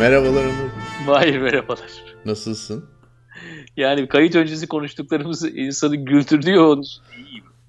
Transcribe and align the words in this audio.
Merhabalar 0.00 0.44
Onur. 0.44 0.70
Hayır 1.06 1.38
merhabalar. 1.38 1.90
Nasılsın? 2.24 2.84
Yani 3.76 4.08
kayıt 4.08 4.36
öncesi 4.36 4.66
konuştuklarımız 4.66 5.44
insanı 5.44 5.96
güldürüyor. 5.96 6.64
Onu... 6.64 6.82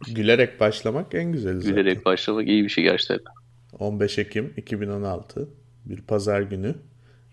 Gülerek 0.08 0.60
başlamak 0.60 1.16
en 1.16 1.32
güzeli 1.32 1.62
zaten. 1.62 1.76
Gülerek 1.76 2.06
başlamak 2.06 2.48
iyi 2.48 2.64
bir 2.64 2.70
şey 2.70 2.84
gerçekten. 2.84 3.34
15 3.80 4.18
Ekim 4.18 4.54
2016 4.58 5.50
bir 5.86 6.02
pazar 6.02 6.42
günü 6.42 6.76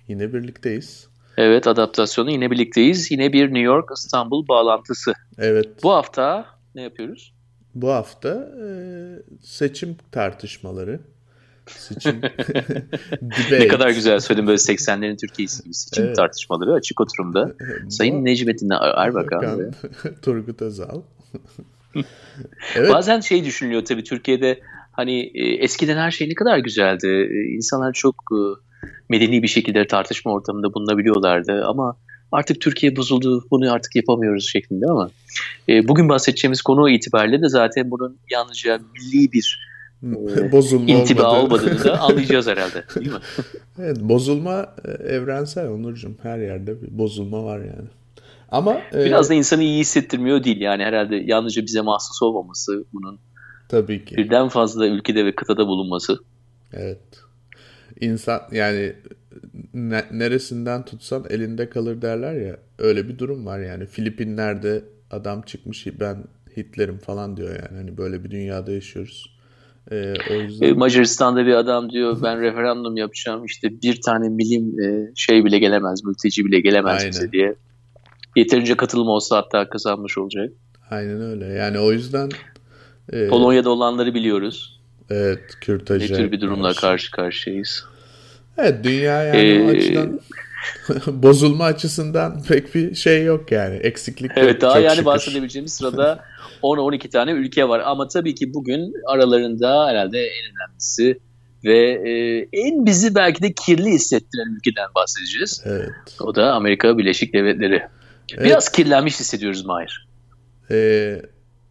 yine 0.09 0.33
birlikteyiz. 0.33 1.09
Evet 1.37 1.67
adaptasyonu 1.67 2.30
yine 2.30 2.51
birlikteyiz. 2.51 3.11
Yine 3.11 3.33
bir 3.33 3.47
New 3.47 3.61
York 3.61 3.91
İstanbul 3.97 4.48
bağlantısı. 4.48 5.12
Evet. 5.39 5.69
Bu 5.83 5.92
hafta 5.92 6.47
ne 6.75 6.83
yapıyoruz? 6.83 7.34
Bu 7.75 7.91
hafta 7.91 8.51
e, 8.65 8.69
seçim 9.42 9.97
tartışmaları. 10.12 11.01
Seçim. 11.68 12.20
Ne 13.52 13.69
kadar 13.69 13.91
güzel 13.91 14.20
söyledim 14.20 14.47
böyle 14.47 14.56
80'lerin 14.56 15.16
Türkiye'si 15.20 15.62
gibi 15.64 15.75
seçim 15.75 16.05
Evet. 16.05 16.16
tartışmaları 16.16 16.72
açık 16.72 17.00
oturumda. 17.00 17.52
Sayın 17.88 18.25
Necmettin 18.25 18.70
Erbakan. 18.97 19.58
Ve- 19.58 19.70
Turgut 20.22 20.62
Özal. 20.62 21.02
evet. 22.77 22.92
Bazen 22.92 23.20
şey 23.20 23.44
düşünülüyor 23.44 23.84
tabii 23.84 24.05
Türkiye'de 24.05 24.60
hani 24.92 25.20
e, 25.34 25.55
eskiden 25.64 25.97
her 25.97 26.10
şey 26.10 26.28
ne 26.28 26.34
kadar 26.34 26.58
güzeldi. 26.58 27.06
E, 27.06 27.55
İnsanlar 27.56 27.92
çok 27.92 28.14
e, 28.32 28.38
medeni 29.08 29.42
bir 29.42 29.48
şekilde 29.48 29.86
tartışma 29.86 30.32
ortamında 30.32 30.75
bulunabiliyorlardı 30.75 31.64
ama 31.64 31.97
artık 32.32 32.60
Türkiye 32.60 32.97
bozuldu 32.97 33.44
bunu 33.50 33.72
artık 33.72 33.97
yapamıyoruz 33.97 34.48
şeklinde 34.53 34.86
ama 34.86 35.10
e, 35.69 35.88
bugün 35.88 36.08
bahsedeceğimiz 36.08 36.62
konu 36.62 36.91
itibariyle 36.91 37.42
de 37.42 37.48
zaten 37.48 37.91
bunun 37.91 38.19
yalnızca 38.30 38.78
milli 38.94 39.32
bir 39.32 39.69
bozulma 40.52 40.91
intiba 40.91 41.30
olmadı. 41.30 41.44
olmadığını 41.44 41.84
da 41.84 42.00
anlayacağız 42.00 42.46
herhalde 42.46 42.84
değil 42.94 43.12
mi? 43.12 43.18
Evet, 43.78 44.00
bozulma 44.00 44.74
e, 44.84 44.91
evrensel 44.91 45.68
Onurcuğum. 45.68 46.16
Her 46.22 46.38
yerde 46.38 46.82
bir 46.82 46.98
bozulma 46.98 47.44
var 47.44 47.58
yani. 47.58 47.88
Ama 48.48 48.80
e, 48.94 49.04
Biraz 49.04 49.30
da 49.30 49.34
insanı 49.34 49.62
iyi 49.62 49.80
hissettirmiyor 49.80 50.44
değil 50.44 50.60
yani 50.60 50.82
herhalde 50.84 51.16
yalnızca 51.16 51.62
bize 51.66 51.80
mahsus 51.80 52.22
olmaması 52.22 52.84
bunun 52.92 53.19
tabii 53.69 54.04
ki. 54.04 54.16
birden 54.16 54.48
fazla 54.48 54.86
ülkede 54.86 55.24
ve 55.24 55.34
kıtada 55.34 55.66
bulunması. 55.66 56.19
Evet. 56.72 56.98
İnsan 58.00 58.41
yani 58.52 58.92
ne- 59.74 60.06
neresinden 60.12 60.84
tutsan 60.84 61.24
elinde 61.30 61.70
kalır 61.70 62.02
derler 62.02 62.34
ya. 62.34 62.56
Öyle 62.78 63.08
bir 63.08 63.19
durum 63.19 63.46
var 63.46 63.58
yani. 63.58 63.86
Filipinler'de 63.86 64.82
adam 65.10 65.42
çıkmış 65.42 65.86
ben 66.00 66.24
Hitler'im 66.56 66.98
falan 66.98 67.36
diyor 67.36 67.48
yani. 67.50 67.76
Hani 67.78 67.96
böyle 67.98 68.24
bir 68.24 68.30
dünyada 68.30 68.72
yaşıyoruz. 68.72 69.38
Ee, 69.91 70.14
o 70.31 70.33
E, 70.33 70.36
yüzden 70.36 70.78
Macaristan'da 70.78 71.47
bir 71.47 71.55
adam 71.55 71.91
diyor 71.91 72.19
ben 72.22 72.41
referandum 72.41 72.97
yapacağım 72.97 73.44
işte 73.44 73.69
bir 73.83 74.00
tane 74.00 74.28
milim 74.28 74.81
e, 74.81 75.12
şey 75.17 75.44
bile 75.44 75.58
gelemez 75.58 76.05
mülteci 76.05 76.44
bile 76.44 76.61
gelemez 76.61 76.98
Aynen. 77.00 77.11
bize 77.11 77.33
diye. 77.33 77.54
Yeterince 78.37 78.76
katılım 78.76 79.09
olsa 79.09 79.37
hatta 79.37 79.69
kazanmış 79.69 80.19
olacak. 80.19 80.53
aynen 80.91 81.21
öyle. 81.21 81.47
Yani 81.47 81.78
o 81.78 81.93
yüzden 81.93 82.28
e, 83.12 83.28
Polonya'da 83.28 83.71
olanları 83.71 84.15
biliyoruz. 84.15 84.81
evet 85.10 85.41
Ne 85.54 85.60
kürtaja 85.60 86.16
tür 86.16 86.32
bir 86.32 86.41
durumla 86.41 86.69
karşı. 86.69 86.81
karşı 86.81 87.10
karşıyayız. 87.10 87.84
Evet 88.59 88.84
dünya 88.84 89.22
yani 89.25 89.37
o 89.37 89.70
Ee, 89.70 89.76
açıdan 89.76 90.20
bozulma 91.06 91.64
açısından 91.64 92.42
pek 92.42 92.74
bir 92.74 92.94
şey 92.94 93.24
yok 93.24 93.52
yani. 93.52 93.76
Eksiklik 93.76 94.30
yok. 94.30 94.38
Evet 94.38 94.60
daha 94.60 94.74
çok 94.74 94.82
yani 94.82 94.94
şükür. 94.94 95.06
bahsedebileceğimiz 95.06 95.72
sırada 95.72 96.24
10-12 96.62 97.10
tane 97.10 97.30
ülke 97.30 97.69
var. 97.69 97.82
Ama 97.84 98.08
tabii 98.08 98.34
ki 98.34 98.54
bugün 98.54 98.92
aralarında 99.06 99.86
herhalde 99.86 100.19
en 100.19 100.42
önemlisi 100.54 101.19
ve 101.64 101.78
e, 102.10 102.48
en 102.52 102.86
bizi 102.86 103.14
belki 103.14 103.42
de 103.42 103.52
kirli 103.52 103.91
hissettiren 103.91 104.56
ülkeden 104.56 104.88
bahsedeceğiz. 104.94 105.62
Evet. 105.64 105.91
O 106.20 106.34
da 106.34 106.52
Amerika 106.52 106.98
Birleşik 106.98 107.34
Devletleri. 107.34 107.82
Biraz 108.38 108.72
kirlenmiş 108.72 109.20
hissediyoruz 109.20 109.64
Mahir. 109.64 110.08
Ee, 110.70 111.22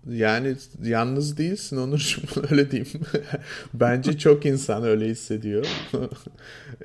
yani 0.10 0.56
yalnız 0.84 1.38
değilsin 1.38 1.78
Onurcuğum 1.78 2.42
öyle 2.52 2.72
diyeyim. 2.72 2.92
Bence 3.74 4.18
çok 4.18 4.46
insan 4.46 4.84
öyle 4.84 5.06
hissediyor. 5.08 5.68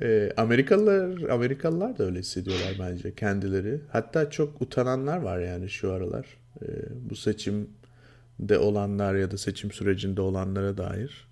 Ee, 0.01 0.31
Amerikalılar 0.37 1.29
Amerikalılar 1.29 1.97
da 1.97 2.03
öyle 2.03 2.19
hissediyorlar 2.19 2.75
bence 2.79 3.15
kendileri. 3.15 3.81
Hatta 3.91 4.29
çok 4.29 4.61
utananlar 4.61 5.17
var 5.17 5.39
yani 5.39 5.69
şu 5.69 5.91
aralar. 5.91 6.25
Ee, 6.61 6.65
bu 7.09 7.15
seçimde 7.15 8.57
olanlar 8.59 9.15
ya 9.15 9.31
da 9.31 9.37
seçim 9.37 9.71
sürecinde 9.71 10.21
olanlara 10.21 10.77
dair. 10.77 11.27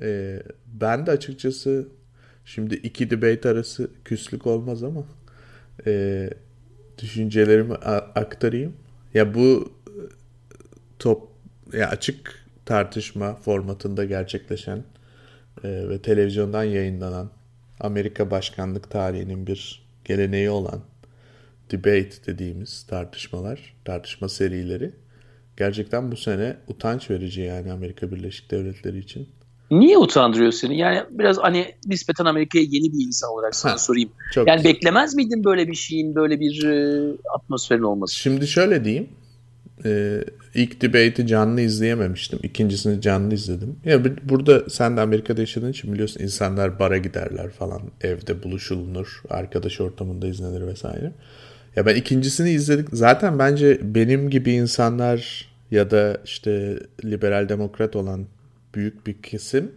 Ee, 0.00 0.42
ben 0.66 1.06
de 1.06 1.10
açıkçası 1.10 1.88
şimdi 2.44 2.74
iki 2.74 3.10
debate 3.10 3.48
arası 3.48 3.90
küslük 4.04 4.46
olmaz 4.46 4.82
ama 4.82 5.04
e, 5.86 6.30
düşüncelerimi 7.02 7.74
aktarayım. 8.14 8.72
Ya 9.14 9.34
bu 9.34 9.72
top 11.04 11.28
ya 11.72 11.88
açık 11.88 12.44
tartışma 12.64 13.34
formatında 13.34 14.04
gerçekleşen 14.04 14.84
e, 15.64 15.68
ve 15.88 16.02
televizyondan 16.02 16.64
yayınlanan 16.64 17.30
Amerika 17.80 18.30
başkanlık 18.30 18.90
tarihinin 18.90 19.46
bir 19.46 19.86
geleneği 20.04 20.50
olan 20.50 20.80
debate 21.70 22.26
dediğimiz 22.26 22.82
tartışmalar, 22.82 23.74
tartışma 23.84 24.28
serileri 24.28 24.90
gerçekten 25.56 26.12
bu 26.12 26.16
sene 26.16 26.56
utanç 26.68 27.10
verici 27.10 27.40
yani 27.40 27.72
Amerika 27.72 28.12
Birleşik 28.12 28.50
Devletleri 28.50 28.98
için. 28.98 29.28
Niye 29.70 29.98
utandırıyor 29.98 30.52
seni? 30.52 30.78
Yani 30.78 31.02
biraz 31.10 31.38
hani 31.38 31.74
nispeten 31.86 32.24
Amerika'ya 32.24 32.64
yeni 32.64 32.92
bir 32.92 33.06
insan 33.06 33.30
olarak 33.30 33.54
sana 33.54 33.72
Ha, 33.72 33.78
sorayım. 33.78 34.10
Çok 34.32 34.48
Yani 34.48 34.64
beklemez 34.64 35.14
miydin 35.14 35.44
böyle 35.44 35.68
bir 35.68 35.74
şeyin, 35.74 36.14
böyle 36.14 36.40
bir 36.40 36.64
e, 36.64 37.12
atmosferin 37.34 37.82
olması? 37.82 38.14
Şimdi 38.16 38.46
şöyle 38.46 38.84
diyeyim. 38.84 39.08
Ee, 39.84 40.24
ilk 40.54 40.82
debate'i 40.82 41.26
canlı 41.26 41.60
izleyememiştim. 41.60 42.38
İkincisini 42.42 43.00
canlı 43.00 43.34
izledim. 43.34 43.76
Ya 43.84 44.04
burada 44.22 44.70
sen 44.70 44.96
de 44.96 45.00
Amerika'da 45.00 45.40
yaşadığın 45.40 45.70
için 45.70 45.92
biliyorsun 45.92 46.20
insanlar 46.20 46.78
bara 46.78 46.96
giderler 46.98 47.50
falan. 47.50 47.82
Evde 48.00 48.42
buluşulunur. 48.42 49.22
Arkadaş 49.30 49.80
ortamında 49.80 50.26
izlenir 50.26 50.66
vesaire. 50.66 51.12
Ya 51.76 51.86
ben 51.86 51.94
ikincisini 51.94 52.50
izledik. 52.50 52.88
Zaten 52.92 53.38
bence 53.38 53.80
benim 53.82 54.30
gibi 54.30 54.52
insanlar 54.52 55.48
ya 55.70 55.90
da 55.90 56.16
işte 56.24 56.78
liberal 57.04 57.48
demokrat 57.48 57.96
olan 57.96 58.26
büyük 58.74 59.06
bir 59.06 59.22
kesim 59.22 59.72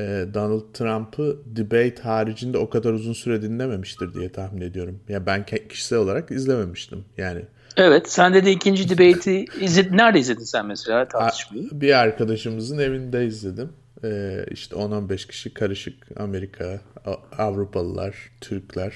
e, 0.00 0.26
Donald 0.34 0.72
Trump'ı 0.74 1.36
debate 1.56 2.02
haricinde 2.02 2.58
o 2.58 2.70
kadar 2.70 2.92
uzun 2.92 3.12
süre 3.12 3.42
dinlememiştir 3.42 4.14
diye 4.14 4.28
tahmin 4.28 4.60
ediyorum. 4.60 5.00
Ya 5.08 5.26
ben 5.26 5.46
kişisel 5.68 5.98
olarak 5.98 6.30
izlememiştim. 6.30 7.04
Yani 7.16 7.42
Evet, 7.76 8.10
sen 8.10 8.34
de 8.34 8.52
ikinci 8.52 8.88
debate'i 8.88 9.46
izledin. 9.60 9.96
Nerede 9.96 10.18
izledin 10.18 10.44
sen 10.44 10.66
mesela 10.66 11.08
tartışmayı? 11.08 11.68
bir 11.72 11.98
arkadaşımızın 11.98 12.78
evinde 12.78 13.26
izledim. 13.26 13.68
E, 14.04 14.40
işte 14.50 14.76
10-15 14.76 15.28
kişi 15.28 15.54
karışık 15.54 15.94
Amerika, 16.16 16.80
Avrupalılar, 17.38 18.14
Türkler. 18.40 18.92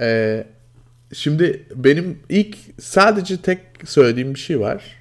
E, 0.00 0.44
şimdi 1.12 1.66
benim 1.74 2.18
ilk 2.28 2.56
sadece 2.80 3.36
tek 3.36 3.58
söylediğim 3.84 4.34
bir 4.34 4.40
şey 4.40 4.60
var. 4.60 4.98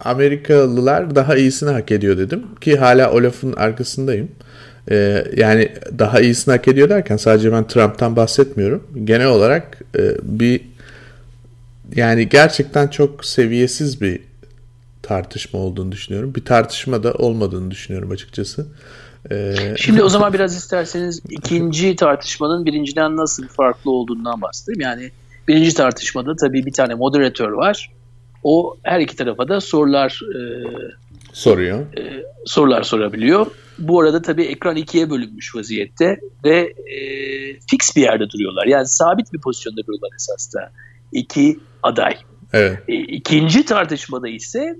Amerikalılar 0.00 1.14
daha 1.14 1.36
iyisini 1.36 1.70
hak 1.70 1.92
ediyor 1.92 2.18
dedim 2.18 2.54
ki 2.60 2.76
hala 2.76 3.12
o 3.12 3.22
lafın 3.22 3.52
arkasındayım. 3.52 4.30
Ee, 4.90 5.24
yani 5.36 5.72
daha 5.98 6.20
iyisini 6.20 6.52
hak 6.52 6.68
ediyor 6.68 6.88
derken 6.88 7.16
sadece 7.16 7.52
ben 7.52 7.66
Trump'tan 7.66 8.16
bahsetmiyorum. 8.16 8.86
Genel 9.04 9.26
olarak 9.26 9.78
e, 9.98 10.00
bir 10.22 10.60
yani 11.94 12.28
gerçekten 12.28 12.88
çok 12.88 13.24
seviyesiz 13.24 14.00
bir 14.00 14.20
tartışma 15.02 15.60
olduğunu 15.60 15.92
düşünüyorum. 15.92 16.34
Bir 16.34 16.44
tartışma 16.44 17.02
da 17.02 17.12
olmadığını 17.12 17.70
düşünüyorum 17.70 18.10
açıkçası. 18.10 18.66
Ee, 19.30 19.54
Şimdi 19.76 20.02
o 20.02 20.08
zaman 20.08 20.32
biraz 20.32 20.56
isterseniz 20.56 21.22
ikinci 21.28 21.96
tartışmanın 21.96 22.66
birinciden 22.66 23.16
nasıl 23.16 23.48
farklı 23.48 23.90
olduğundan 23.90 24.42
bahsedeyim. 24.42 24.80
Yani 24.80 25.10
birinci 25.48 25.74
tartışmada 25.74 26.36
tabii 26.36 26.66
bir 26.66 26.72
tane 26.72 26.94
moderatör 26.94 27.50
var. 27.52 27.90
O 28.42 28.76
her 28.82 29.00
iki 29.00 29.16
tarafa 29.16 29.48
da 29.48 29.60
sorular 29.60 30.20
e, 30.34 30.40
soruyor. 31.32 31.86
sorular 32.44 32.82
sorabiliyor. 32.82 33.46
Bu 33.78 34.00
arada 34.00 34.22
tabii 34.22 34.44
ekran 34.44 34.76
ikiye 34.76 35.10
bölünmüş 35.10 35.54
vaziyette 35.54 36.20
ve 36.44 36.58
e, 36.92 36.98
fix 37.70 37.96
bir 37.96 38.02
yerde 38.02 38.30
duruyorlar. 38.30 38.66
Yani 38.66 38.86
sabit 38.86 39.32
bir 39.32 39.40
pozisyonda 39.40 39.80
duruyorlar 39.86 40.10
esas 40.16 40.54
da. 40.54 40.70
İki 41.12 41.58
aday. 41.82 42.16
Evet. 42.52 42.78
E, 42.88 42.94
ikinci 42.94 43.64
tartışmada 43.64 44.28
ise 44.28 44.76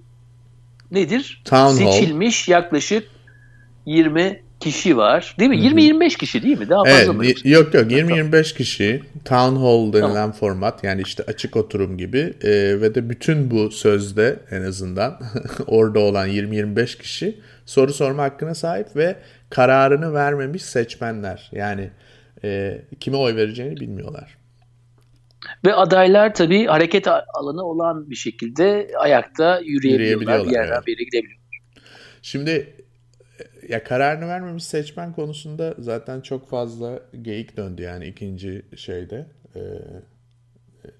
nedir? 0.91 1.43
Town 1.45 1.85
hall. 1.85 1.93
Seçilmiş 1.93 2.49
yaklaşık 2.49 3.09
20 3.87 4.43
kişi 4.61 4.97
var. 4.97 5.37
Değil 5.39 5.51
mi? 5.51 5.57
20-25 5.57 6.19
kişi 6.19 6.43
değil 6.43 6.59
mi? 6.59 6.69
Daha 6.69 6.85
fazla 6.85 6.99
Evet, 6.99 7.45
mı? 7.45 7.49
yok 7.51 7.75
yok 7.75 7.91
20-25 7.91 8.57
kişi 8.57 9.03
town 9.25 9.57
hall 9.57 9.93
denilen 9.93 10.15
Tamam. 10.15 10.33
format 10.33 10.85
yani 10.85 11.03
işte 11.03 11.23
açık 11.27 11.57
oturum 11.57 11.99
gibi 11.99 12.35
e, 12.43 12.51
ve 12.81 12.95
de 12.95 13.11
bütün 13.11 13.51
bu 13.51 13.71
sözde 13.71 14.41
en 14.51 14.63
azından 14.63 15.21
orada 15.67 15.99
olan 16.01 16.29
20-25 16.29 16.99
kişi 16.99 17.41
soru 17.67 17.93
sorma 17.93 18.23
hakkına 18.23 18.55
sahip 18.55 18.97
ve 18.97 19.17
kararını 19.51 20.15
vermemiş 20.15 20.63
seçmenler. 20.63 21.51
Yani 21.53 21.91
e, 22.45 22.79
kime 23.01 23.17
oy 23.17 23.37
vereceğini 23.37 23.77
bilmiyorlar. 23.77 24.37
Ve 25.67 25.75
adaylar 25.75 26.35
tabii 26.35 26.67
hareket 26.67 27.09
alanı 27.09 27.65
olan 27.65 28.11
bir 28.11 28.15
şekilde 28.15 28.91
ayakta 28.99 29.61
yürüyebiliyorlar, 29.61 30.45
bir 30.45 30.53
yerden 30.53 30.73
evet. 30.73 30.87
bir 30.87 30.93
yere 30.93 31.05
gidebiliyorlar. 31.05 31.61
Şimdi 32.23 32.77
ya 33.69 33.85
kararını 33.85 34.29
vermemiş 34.29 34.65
seçmen 34.65 35.13
konusunda 35.13 35.75
zaten 35.79 36.21
çok 36.21 36.49
fazla 36.49 37.03
geyik 37.23 37.57
döndü 37.57 37.83
yani 37.83 38.07
ikinci 38.07 38.63
şeyde 38.77 39.27
e, 39.57 39.61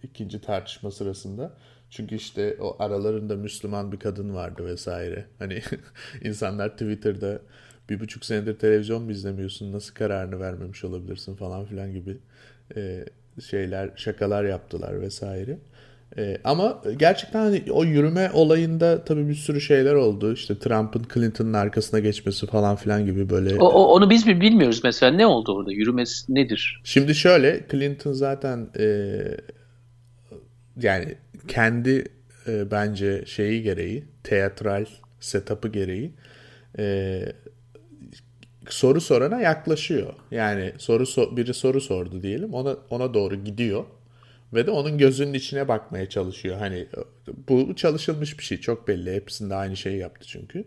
ikinci 0.03 0.41
tartışma 0.41 0.91
sırasında. 0.91 1.57
Çünkü 1.91 2.15
işte 2.15 2.57
o 2.61 2.77
aralarında 2.79 3.37
Müslüman 3.37 3.93
bir 3.93 3.99
kadın 3.99 4.35
vardı 4.35 4.67
vesaire. 4.67 5.27
Hani 5.39 5.63
insanlar 6.25 6.71
Twitter'da 6.73 7.41
bir 7.91 8.01
buçuk 8.01 8.25
senedir 8.25 8.59
televizyon 8.59 9.03
mu 9.03 9.11
izlemiyorsun 9.11 9.73
nasıl 9.73 9.95
kararını 9.95 10.41
vermemiş 10.41 10.85
olabilirsin 10.85 11.35
falan 11.35 11.65
filan 11.65 11.93
gibi 11.93 12.19
e, 12.77 13.05
şeyler 13.41 13.91
şakalar 13.97 14.45
yaptılar 14.45 15.01
vesaire. 15.01 15.59
E, 16.19 16.37
ama 16.45 16.83
gerçekten 16.97 17.41
hani 17.41 17.63
o 17.71 17.85
yürüme 17.85 18.31
olayında 18.35 19.05
tabii 19.05 19.29
bir 19.29 19.35
sürü 19.35 19.61
şeyler 19.61 19.95
oldu. 19.95 20.33
İşte 20.33 20.59
Trump'ın 20.59 21.07
Clinton'ın 21.15 21.53
arkasına 21.53 22.01
geçmesi 22.01 22.47
falan 22.47 22.77
filan 22.77 23.07
gibi 23.07 23.31
böyle. 23.31 23.59
O, 23.59 23.67
o, 23.67 23.85
onu 23.95 24.11
biz 24.11 24.27
mi 24.27 24.41
bilmiyoruz 24.41 24.81
mesela 24.85 25.13
ne 25.13 25.27
oldu 25.27 25.55
orada? 25.57 25.73
Yürümesi 25.73 26.35
nedir? 26.35 26.81
Şimdi 26.85 27.15
şöyle 27.15 27.67
Clinton 27.71 28.13
zaten 28.13 28.69
e, 28.79 29.17
yani 30.77 31.15
kendi 31.49 32.05
e, 32.47 32.71
bence 32.71 33.25
şeyi 33.27 33.63
gereği 33.63 34.05
teatral 34.25 34.85
setup'ı 35.21 35.69
gereği 35.69 36.13
e, 36.79 37.23
soru 38.69 39.01
sorana 39.01 39.41
yaklaşıyor. 39.41 40.13
Yani 40.31 40.73
soru 40.79 41.07
so 41.07 41.37
biri 41.37 41.55
soru 41.55 41.81
sordu 41.81 42.23
diyelim 42.23 42.55
ona 42.55 42.77
ona 42.91 43.15
doğru 43.15 43.45
gidiyor 43.45 43.85
ve 44.55 44.67
de 44.67 44.71
onun 44.71 44.99
gözünün 44.99 45.35
içine 45.35 45.69
bakmaya 45.69 46.09
çalışıyor. 46.09 46.59
Hani 46.59 46.87
bu 47.49 47.77
çalışılmış 47.77 48.39
bir 48.39 48.45
şey 48.45 48.61
çok 48.61 48.89
belli. 48.89 49.15
Hepsinde 49.15 49.55
aynı 49.55 49.77
şeyi 49.77 49.99
yaptı 49.99 50.27
çünkü. 50.29 50.65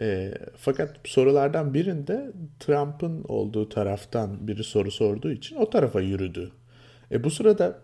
E, 0.00 0.34
fakat 0.56 0.96
sorulardan 1.04 1.74
birinde 1.74 2.32
Trump'ın 2.60 3.24
olduğu 3.28 3.68
taraftan 3.68 4.48
biri 4.48 4.64
soru 4.64 4.90
sorduğu 4.90 5.32
için 5.32 5.56
o 5.56 5.70
tarafa 5.70 6.00
yürüdü. 6.00 6.52
E, 7.12 7.24
bu 7.24 7.30
sırada 7.30 7.78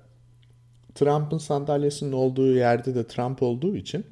Trump'ın 0.94 1.38
sandalyesinin 1.38 2.12
olduğu 2.12 2.54
yerde 2.54 2.94
de 2.94 3.06
Trump 3.06 3.42
olduğu 3.42 3.76
için 3.76 4.06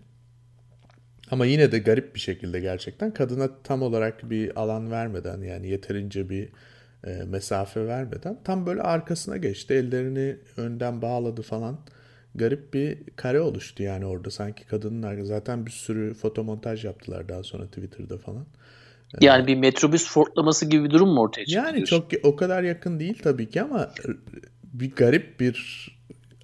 ama 1.31 1.47
yine 1.47 1.73
de 1.73 1.79
garip 1.79 2.15
bir 2.15 2.21
şekilde 2.21 2.61
gerçekten 2.61 3.15
kadına 3.15 3.49
tam 3.65 3.83
olarak 3.83 4.31
bir 4.31 4.61
alan 4.61 4.91
vermeden 4.91 5.41
yani 5.41 5.69
yeterince 5.69 6.31
bir 6.31 6.49
e, 7.07 7.11
mesafe 7.11 7.87
vermeden 7.87 8.39
tam 8.45 8.67
böyle 8.67 8.83
arkasına 8.83 9.37
geçti. 9.37 9.75
Ellerini 9.75 10.37
önden 10.57 11.03
bağladı 11.03 11.43
falan. 11.43 11.79
Garip 12.35 12.75
bir 12.75 12.99
kare 13.17 13.41
oluştu 13.41 13.83
yani 13.83 14.07
orada 14.07 14.31
sanki 14.31 14.67
kadının 14.67 15.25
zaten 15.25 15.67
bir 15.67 15.71
sürü 15.71 16.15
fotomontaj 16.15 16.85
yaptılar 16.85 17.29
daha 17.29 17.43
sonra 17.43 17.67
Twitter'da 17.67 18.19
falan. 18.19 18.47
E, 19.21 19.25
yani 19.25 19.47
bir 19.47 19.57
metrobüs 19.57 20.09
fortlaması 20.09 20.67
gibi 20.67 20.85
bir 20.85 20.91
durum 20.91 21.09
mu 21.09 21.21
ortaya 21.21 21.47
çıktı? 21.47 21.67
Yani 21.67 21.85
çok 21.85 22.09
o 22.23 22.37
kadar 22.37 22.63
yakın 22.63 23.01
değil 23.01 23.19
tabii 23.23 23.49
ki 23.49 23.63
ama 23.63 23.91
bir 24.65 24.93
garip 24.93 25.41
bir 25.41 25.87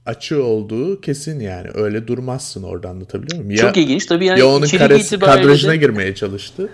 açı 0.06 0.44
olduğu 0.44 1.00
kesin 1.00 1.40
yani. 1.40 1.69
Öyle 1.75 2.06
durmazsın 2.06 2.62
orada 2.62 2.88
anlatabiliyor 2.88 3.44
muyum? 3.44 3.50
Ya, 3.50 3.56
Çok 3.56 3.76
ilginç 3.76 4.06
tabii 4.06 4.25
yani. 4.25 4.40
Ya 4.40 4.46
onun 4.46 4.66
karesi, 4.66 5.19
kadrajına 5.19 5.75
girmeye 5.75 6.14
çalıştı. 6.14 6.69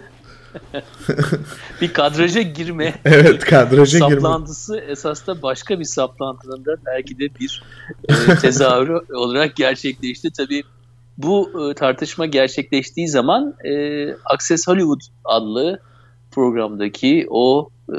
bir 1.81 1.93
kadraja 1.93 2.43
girme. 2.43 2.95
evet 3.05 3.45
kadraja 3.45 3.99
girme. 3.99 4.21
Saplantısı 4.21 4.79
esas 4.79 5.27
da 5.27 5.43
başka 5.43 5.81
bir 5.81 5.85
saplantının 5.85 6.65
da 6.65 6.77
belki 6.87 7.19
de 7.19 7.25
bir 7.41 7.63
e, 8.09 8.15
tezahürü 8.41 9.01
olarak 9.15 9.57
gerçekleşti. 9.57 10.31
Tabii 10.33 10.63
bu 11.19 11.71
e, 11.71 11.75
tartışma 11.75 12.27
gerçekleştiği 12.27 13.09
zaman 13.09 13.55
e, 13.65 14.05
Access 14.13 14.69
Hollywood 14.69 15.01
adlı 15.25 15.81
programdaki 16.31 17.27
o 17.31 17.71
e, 17.93 17.99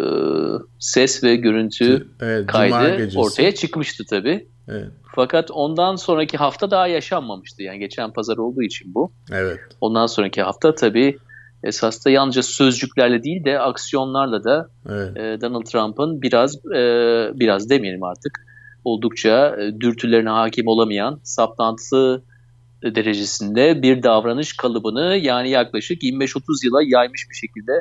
ses 0.79 1.23
ve 1.23 1.35
görüntü 1.35 2.07
evet, 2.21 2.47
kaydı 2.47 3.09
ortaya 3.15 3.55
çıkmıştı 3.55 4.05
tabii. 4.09 4.47
Evet. 4.67 4.91
Fakat 5.15 5.51
ondan 5.51 5.95
sonraki 5.95 6.37
hafta 6.37 6.71
daha 6.71 6.87
yaşanmamıştı. 6.87 7.63
Yani 7.63 7.79
geçen 7.79 8.13
pazar 8.13 8.37
olduğu 8.37 8.61
için 8.61 8.93
bu. 8.93 9.11
Evet. 9.31 9.59
Ondan 9.81 10.05
sonraki 10.05 10.41
hafta 10.41 10.75
tabii 10.75 11.17
esas 11.63 12.05
da 12.05 12.09
yalnızca 12.09 12.43
sözcüklerle 12.43 13.23
değil 13.23 13.43
de 13.45 13.59
aksiyonlarla 13.59 14.43
da 14.43 14.69
evet. 14.89 15.17
e, 15.17 15.41
Donald 15.41 15.63
Trump'ın 15.63 16.21
biraz 16.21 16.55
e, 16.55 16.81
biraz 17.39 17.69
demeyelim 17.69 18.03
artık 18.03 18.45
oldukça 18.83 19.55
e, 19.59 19.79
dürtülerine 19.79 20.29
hakim 20.29 20.67
olamayan 20.67 21.19
saplantısı 21.23 22.23
derecesinde 22.83 23.81
bir 23.81 24.03
davranış 24.03 24.57
kalıbını 24.57 25.15
yani 25.21 25.49
yaklaşık 25.49 26.03
25-30 26.03 26.65
yıla 26.65 26.81
yaymış 26.83 27.29
bir 27.29 27.35
şekilde 27.35 27.71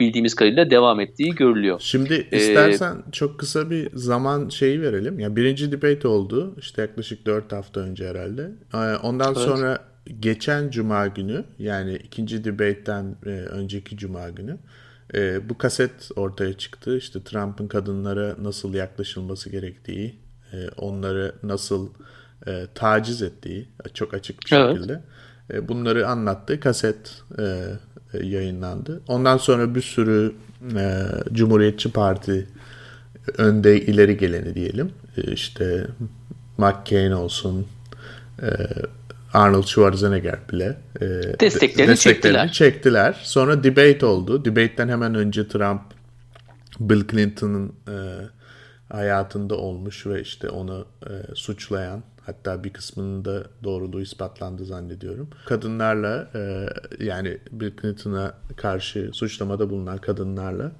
bildiğimiz 0.00 0.34
kadarıyla 0.34 0.70
devam 0.70 1.00
ettiği 1.00 1.34
görülüyor. 1.34 1.80
Şimdi 1.80 2.28
ee, 2.32 2.36
istersen 2.36 2.96
ee, 3.08 3.12
çok 3.12 3.38
kısa 3.38 3.70
bir 3.70 3.90
zaman 3.94 4.48
şeyi 4.48 4.82
verelim. 4.82 5.18
Yani 5.18 5.36
birinci 5.36 5.72
debate 5.72 6.08
oldu. 6.08 6.54
İşte 6.58 6.82
yaklaşık 6.82 7.26
4 7.26 7.52
hafta 7.52 7.80
önce 7.80 8.08
herhalde. 8.08 8.50
Ee, 8.74 8.76
ondan 9.02 9.34
evet. 9.36 9.44
sonra 9.44 9.78
geçen 10.20 10.70
cuma 10.70 11.06
günü 11.06 11.44
yani 11.58 11.96
ikinci 11.96 12.44
debate'den 12.44 13.16
e, 13.26 13.30
önceki 13.30 13.96
cuma 13.96 14.30
günü 14.30 14.58
e, 15.14 15.48
bu 15.48 15.58
kaset 15.58 16.10
ortaya 16.16 16.52
çıktı. 16.52 16.96
İşte 16.96 17.22
Trump'ın 17.22 17.68
kadınlara 17.68 18.36
nasıl 18.42 18.74
yaklaşılması 18.74 19.50
gerektiği, 19.50 20.18
e, 20.52 20.68
onları 20.76 21.34
nasıl 21.42 21.88
e, 22.46 22.66
taciz 22.74 23.22
ettiği 23.22 23.68
çok 23.94 24.14
açık 24.14 24.42
bir 24.42 24.48
şekilde. 24.48 24.92
Evet. 25.50 25.62
E, 25.64 25.68
bunları 25.68 26.08
anlattığı 26.08 26.60
kaset 26.60 27.22
e, 27.38 27.64
e, 28.14 28.26
yayınlandı. 28.26 29.02
Ondan 29.08 29.36
sonra 29.36 29.74
bir 29.74 29.82
sürü 29.82 30.34
e, 30.76 31.02
Cumhuriyetçi 31.32 31.92
Parti 31.92 32.48
önde 33.38 33.80
ileri 33.80 34.16
geleni 34.16 34.54
diyelim. 34.54 34.90
E, 35.16 35.32
işte 35.32 35.86
McCain 36.58 37.10
olsun, 37.10 37.66
e, 38.42 38.48
Arnold 39.32 39.64
Schwarzenegger 39.64 40.38
bile 40.52 40.76
e, 41.00 41.06
desteklerini, 41.40 41.40
desteklerini 41.40 41.98
çektiler. 41.98 42.52
çektiler. 42.52 43.20
Sonra 43.22 43.64
debate 43.64 44.06
oldu. 44.06 44.44
Debate'den 44.44 44.88
hemen 44.88 45.14
önce 45.14 45.48
Trump 45.48 45.82
Bill 46.80 47.08
Clinton'ın 47.08 47.72
e, 47.88 47.96
hayatında 48.94 49.54
olmuş 49.54 50.06
ve 50.06 50.22
işte 50.22 50.48
onu 50.48 50.86
e, 51.06 51.34
suçlayan 51.34 52.02
Hatta 52.28 52.64
bir 52.64 52.72
kısmının 52.72 53.24
da 53.24 53.44
doğruluğu 53.64 54.00
ispatlandı 54.00 54.64
zannediyorum. 54.64 55.28
Kadınlarla 55.46 56.30
e, 56.34 56.66
yani 57.04 57.38
Bill 57.52 57.72
Clinton'a 57.80 58.34
karşı 58.56 59.10
suçlamada 59.12 59.70
bulunan 59.70 59.98
kadınlarla 59.98 60.72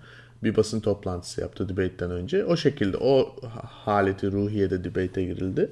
bir 0.42 0.56
basın 0.56 0.80
toplantısı 0.80 1.40
yaptı 1.40 1.68
debate'den 1.68 2.10
önce. 2.10 2.44
O 2.44 2.56
şekilde 2.56 2.96
o 2.96 3.36
haleti 3.62 4.32
ruhiyede 4.32 4.84
debate'e 4.84 5.24
girildi. 5.24 5.70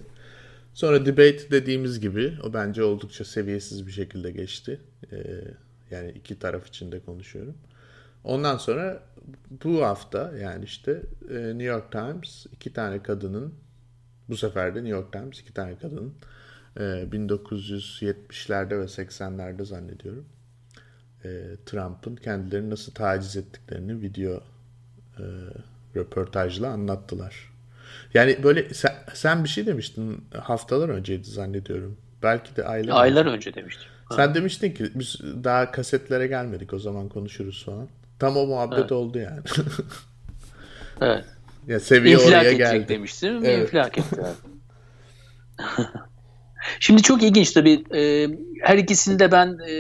Sonra 0.75 1.06
debate 1.06 1.50
dediğimiz 1.50 2.00
gibi 2.00 2.35
o 2.42 2.52
bence 2.52 2.85
oldukça 2.85 3.25
seviyesiz 3.25 3.87
bir 3.87 3.92
şekilde 3.92 4.30
geçti. 4.30 4.80
Ee, 5.12 5.16
yani 5.90 6.11
iki 6.11 6.38
taraf 6.38 6.68
için 6.68 6.92
de 6.92 7.00
konuşuyorum. 7.00 7.54
Ondan 8.25 8.56
sonra 8.56 9.02
bu 9.64 9.85
hafta 9.85 10.33
yani 10.42 10.64
işte 10.64 11.02
e, 11.30 11.35
New 11.35 11.64
York 11.64 11.92
Times 11.92 12.47
iki 12.52 12.73
tane 12.73 13.02
kadının 13.02 13.54
bu 14.28 14.37
sefer 14.37 14.75
de 14.75 14.78
New 14.78 14.97
York 14.97 15.12
Times 15.12 15.40
iki 15.40 15.54
tane 15.54 15.78
kadının 15.78 16.14
1970'lerde 16.76 18.75
e, 18.75 18.78
ve 18.78 18.85
80'lerde 18.85 19.64
zannediyorum 19.64 20.26
e, 21.26 21.56
Trump'ın 21.66 22.16
kendilerini 22.16 22.71
nasıl 22.71 22.92
taciz 22.92 23.37
ettiklerini 23.37 24.02
video 24.02 24.40
e, 25.18 25.25
röportajla 25.97 26.68
anlattılar. 26.68 27.52
Yani 28.14 28.42
böyle 28.42 28.75
sen, 28.75 28.95
sen 29.14 29.45
bir 29.45 29.49
şey 29.49 29.66
demiştin 29.66 30.25
haftalar 30.35 30.88
önceydi 30.88 31.30
zannediyorum. 31.30 31.97
Belki 32.23 32.56
de 32.56 32.64
aylar, 32.64 33.00
aylar 33.00 33.26
önce, 33.26 33.54
demiştim. 33.54 33.88
Sen 34.16 34.35
demiştin 34.35 34.73
ki 34.73 34.90
biz 34.95 35.21
daha 35.45 35.71
kasetlere 35.71 36.26
gelmedik 36.26 36.73
o 36.73 36.78
zaman 36.78 37.09
konuşuruz 37.09 37.64
falan. 37.64 37.88
Tam 38.18 38.37
o 38.37 38.47
muhabbet 38.47 38.78
evet. 38.78 38.92
oldu 38.92 39.18
yani. 39.18 39.40
evet. 41.00 41.25
Ya 41.67 41.81
seviye 41.81 42.15
İnfilak 42.15 42.43
oraya 42.43 42.53
geldi. 42.53 42.89
demiştim. 42.89 43.45
Evet. 43.45 43.63
İnfilak 43.63 43.99
etti. 43.99 44.17
Şimdi 46.81 47.03
çok 47.03 47.23
ilginç 47.23 47.53
tabii. 47.53 47.85
E, 47.95 48.29
her 48.63 48.79
ikisinde 48.79 49.33
ben 49.33 49.59
e, 49.69 49.73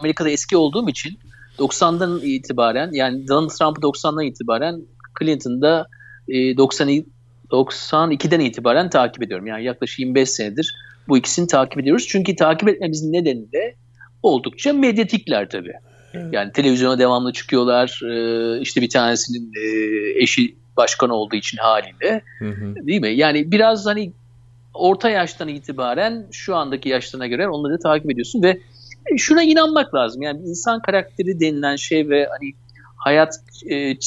Amerika'da 0.00 0.30
eski 0.30 0.56
olduğum 0.56 0.88
için 0.88 1.18
90'dan 1.58 2.20
itibaren 2.22 2.90
yani 2.92 3.28
Donald 3.28 3.50
Trump'ı 3.50 3.80
90'dan 3.80 4.24
itibaren 4.24 4.82
Clinton'da 5.18 5.86
e, 6.28 6.56
90 6.56 7.04
92'den 7.50 8.40
itibaren 8.40 8.90
takip 8.90 9.22
ediyorum. 9.22 9.46
Yani 9.46 9.64
yaklaşık 9.64 9.98
25 9.98 10.30
senedir 10.30 10.74
bu 11.08 11.18
ikisini 11.18 11.46
takip 11.46 11.80
ediyoruz. 11.80 12.06
Çünkü 12.08 12.36
takip 12.36 12.68
etmemizin 12.68 13.12
nedeni 13.12 13.52
de 13.52 13.74
oldukça 14.22 14.72
medyatikler 14.72 15.48
tabii. 15.48 15.72
Evet. 16.14 16.26
Yani 16.32 16.52
televizyona 16.52 16.98
devamlı 16.98 17.32
çıkıyorlar. 17.32 18.00
Ee, 18.04 18.60
işte 18.60 18.80
bir 18.80 18.88
tanesinin 18.88 19.52
e, 19.56 20.22
eşi 20.22 20.56
başkan 20.80 21.10
olduğu 21.10 21.36
için 21.36 21.58
haliyle. 21.58 22.22
Hı 22.38 22.48
hı. 22.48 22.74
Değil 22.86 23.00
mi? 23.00 23.14
Yani 23.14 23.52
biraz 23.52 23.86
hani 23.86 24.12
orta 24.74 25.10
yaştan 25.10 25.48
itibaren 25.48 26.26
şu 26.32 26.56
andaki 26.56 26.88
yaşlarına 26.88 27.26
göre 27.26 27.48
onları 27.48 27.78
takip 27.78 28.10
ediyorsun 28.10 28.42
ve 28.42 28.60
şuna 29.16 29.42
inanmak 29.42 29.94
lazım. 29.94 30.22
Yani 30.22 30.40
insan 30.42 30.82
karakteri 30.82 31.40
denilen 31.40 31.76
şey 31.76 32.08
ve 32.08 32.28
hani 32.30 32.52
hayat 32.96 33.34
e, 33.66 33.98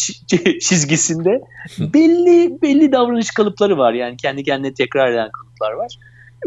çizgisinde 0.60 1.42
belli 1.80 2.62
belli 2.62 2.92
davranış 2.92 3.32
kalıpları 3.32 3.78
var. 3.78 3.94
Yani 3.94 4.18
kendi 4.18 4.44
kendine 4.44 4.74
tekrar 4.74 5.12
eden 5.12 5.30
kalıplar 5.32 5.72
var. 5.72 5.98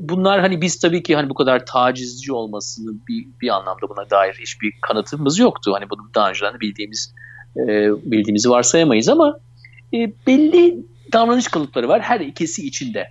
Bunlar 0.01 0.41
hani 0.41 0.61
biz 0.61 0.79
tabii 0.79 1.03
ki 1.03 1.17
hani 1.17 1.31
bu 1.31 1.35
kadar 1.35 1.67
tacizci 1.67 2.33
olmasını 2.33 2.93
bir, 3.09 3.27
bir 3.41 3.49
anlamda 3.49 3.89
buna 3.89 4.11
dair 4.11 4.35
hiçbir 4.41 4.73
kanıtımız 4.83 5.39
yoktu. 5.39 5.73
Hani 5.75 5.91
bunu 5.91 6.01
daha 6.15 6.29
önceden 6.29 6.61
bildiğimiz 6.61 7.15
e, 7.57 7.67
bildiğimizi 8.13 8.51
varsayamayız 8.51 9.09
ama 9.09 9.39
e, 9.95 10.13
belli 10.27 10.77
davranış 11.13 11.49
kalıpları 11.49 11.89
var 11.89 12.01
her 12.01 12.21
ikisi 12.21 12.67
içinde. 12.67 13.09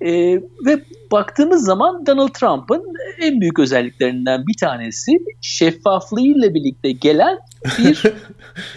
E, 0.00 0.40
ve 0.66 0.82
baktığımız 1.12 1.64
zaman 1.64 2.06
Donald 2.06 2.28
Trump'ın 2.28 2.82
en 3.20 3.40
büyük 3.40 3.58
özelliklerinden 3.58 4.46
bir 4.46 4.56
tanesi 4.60 5.12
şeffaflığıyla 5.40 6.54
birlikte 6.54 6.92
gelen 6.92 7.38
bir 7.78 8.02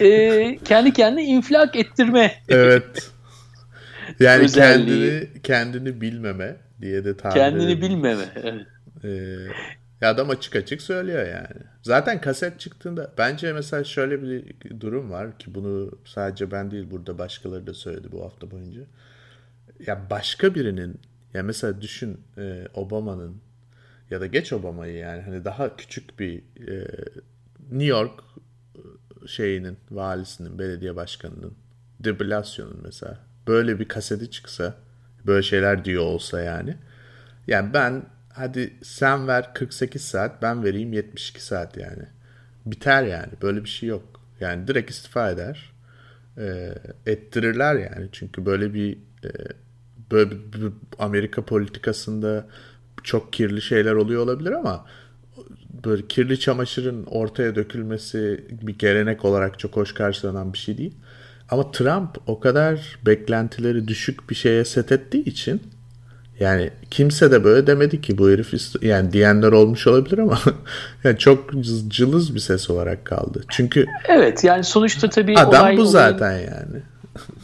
e, 0.00 0.58
kendi 0.64 0.92
kendine 0.92 1.24
infilak 1.24 1.76
ettirme. 1.76 2.34
Evet. 2.48 3.10
Yani 4.20 4.44
Özelliği. 4.44 4.86
kendini 4.86 5.42
kendini 5.42 6.00
bilmeme 6.00 6.56
diye 6.80 7.04
de 7.04 7.16
tabir 7.16 7.34
Kendini 7.34 7.80
bilmeme. 7.82 8.24
Evet. 8.42 8.66
Ee, 9.04 9.08
ya 10.00 10.10
adam 10.10 10.30
açık 10.30 10.56
açık 10.56 10.82
söylüyor 10.82 11.26
yani. 11.26 11.62
Zaten 11.82 12.20
kaset 12.20 12.60
çıktığında 12.60 13.12
bence 13.18 13.52
mesela 13.52 13.84
şöyle 13.84 14.22
bir 14.22 14.54
durum 14.80 15.10
var 15.10 15.38
ki 15.38 15.54
bunu 15.54 15.98
sadece 16.04 16.50
ben 16.50 16.70
değil 16.70 16.90
burada 16.90 17.18
başkaları 17.18 17.66
da 17.66 17.74
söyledi 17.74 18.12
bu 18.12 18.24
hafta 18.24 18.50
boyunca. 18.50 18.80
Ya 19.86 20.10
başka 20.10 20.54
birinin 20.54 21.00
ya 21.34 21.42
mesela 21.42 21.80
düşün 21.80 22.20
e, 22.38 22.68
Obama'nın 22.74 23.40
ya 24.10 24.20
da 24.20 24.26
geç 24.26 24.52
Obama'yı 24.52 24.96
yani 24.96 25.22
hani 25.22 25.44
daha 25.44 25.76
küçük 25.76 26.18
bir 26.20 26.38
e, 26.68 26.86
New 27.70 27.84
York 27.84 28.20
e, 28.74 29.26
şeyinin 29.26 29.76
valisinin 29.90 30.58
belediye 30.58 30.96
başkanının 30.96 31.54
de 32.00 32.20
Blasio'nun 32.20 32.80
mesela 32.84 33.18
böyle 33.48 33.80
bir 33.80 33.88
kaseti 33.88 34.30
çıksa 34.30 34.74
böyle 35.26 35.42
şeyler 35.42 35.84
diyor 35.84 36.02
olsa 36.02 36.40
yani 36.40 36.76
yani 37.46 37.74
ben 37.74 38.04
hadi 38.36 38.74
sen 38.82 39.28
ver 39.28 39.54
48 39.54 40.02
saat 40.02 40.42
ben 40.42 40.64
vereyim 40.64 40.92
72 40.92 41.44
saat 41.44 41.76
yani. 41.76 42.02
Biter 42.66 43.02
yani 43.02 43.32
böyle 43.42 43.64
bir 43.64 43.68
şey 43.68 43.88
yok. 43.88 44.20
Yani 44.40 44.68
direkt 44.68 44.90
istifa 44.90 45.30
eder 45.30 45.72
e, 46.38 46.74
ettirirler 47.06 47.74
yani. 47.74 48.08
Çünkü 48.12 48.46
böyle 48.46 48.74
bir 48.74 48.92
e, 49.24 49.30
böyle 50.10 50.30
bir 50.30 50.72
Amerika 50.98 51.44
politikasında 51.44 52.46
çok 53.02 53.32
kirli 53.32 53.62
şeyler 53.62 53.92
oluyor 53.92 54.22
olabilir 54.22 54.52
ama 54.52 54.86
böyle 55.84 56.06
kirli 56.06 56.40
çamaşırın 56.40 57.04
ortaya 57.04 57.54
dökülmesi 57.54 58.44
bir 58.50 58.78
gelenek 58.78 59.24
olarak 59.24 59.58
çok 59.58 59.76
hoş 59.76 59.94
karşılanan 59.94 60.52
bir 60.52 60.58
şey 60.58 60.78
değil. 60.78 60.94
Ama 61.50 61.70
Trump 61.70 62.18
o 62.26 62.40
kadar 62.40 62.98
beklentileri 63.06 63.88
düşük 63.88 64.30
bir 64.30 64.34
şeye 64.34 64.64
set 64.64 64.92
ettiği 64.92 65.24
için 65.24 65.62
yani 66.40 66.70
kimse 66.90 67.30
de 67.30 67.44
böyle 67.44 67.66
demedi 67.66 68.00
ki 68.00 68.18
bu 68.18 68.30
herif 68.30 68.52
yani 68.82 69.12
diyenler 69.12 69.52
olmuş 69.52 69.86
olabilir 69.86 70.18
ama 70.18 70.38
yani 71.04 71.18
çok 71.18 71.50
cılız 71.88 72.34
bir 72.34 72.40
ses 72.40 72.70
olarak 72.70 73.04
kaldı. 73.04 73.44
Çünkü 73.48 73.86
Evet 74.08 74.44
yani 74.44 74.64
sonuçta 74.64 75.10
tabii 75.10 75.38
adam 75.38 75.62
olay, 75.62 75.76
bu 75.76 75.84
zaten 75.84 76.32
olayın... 76.32 76.50
yani. 76.50 76.82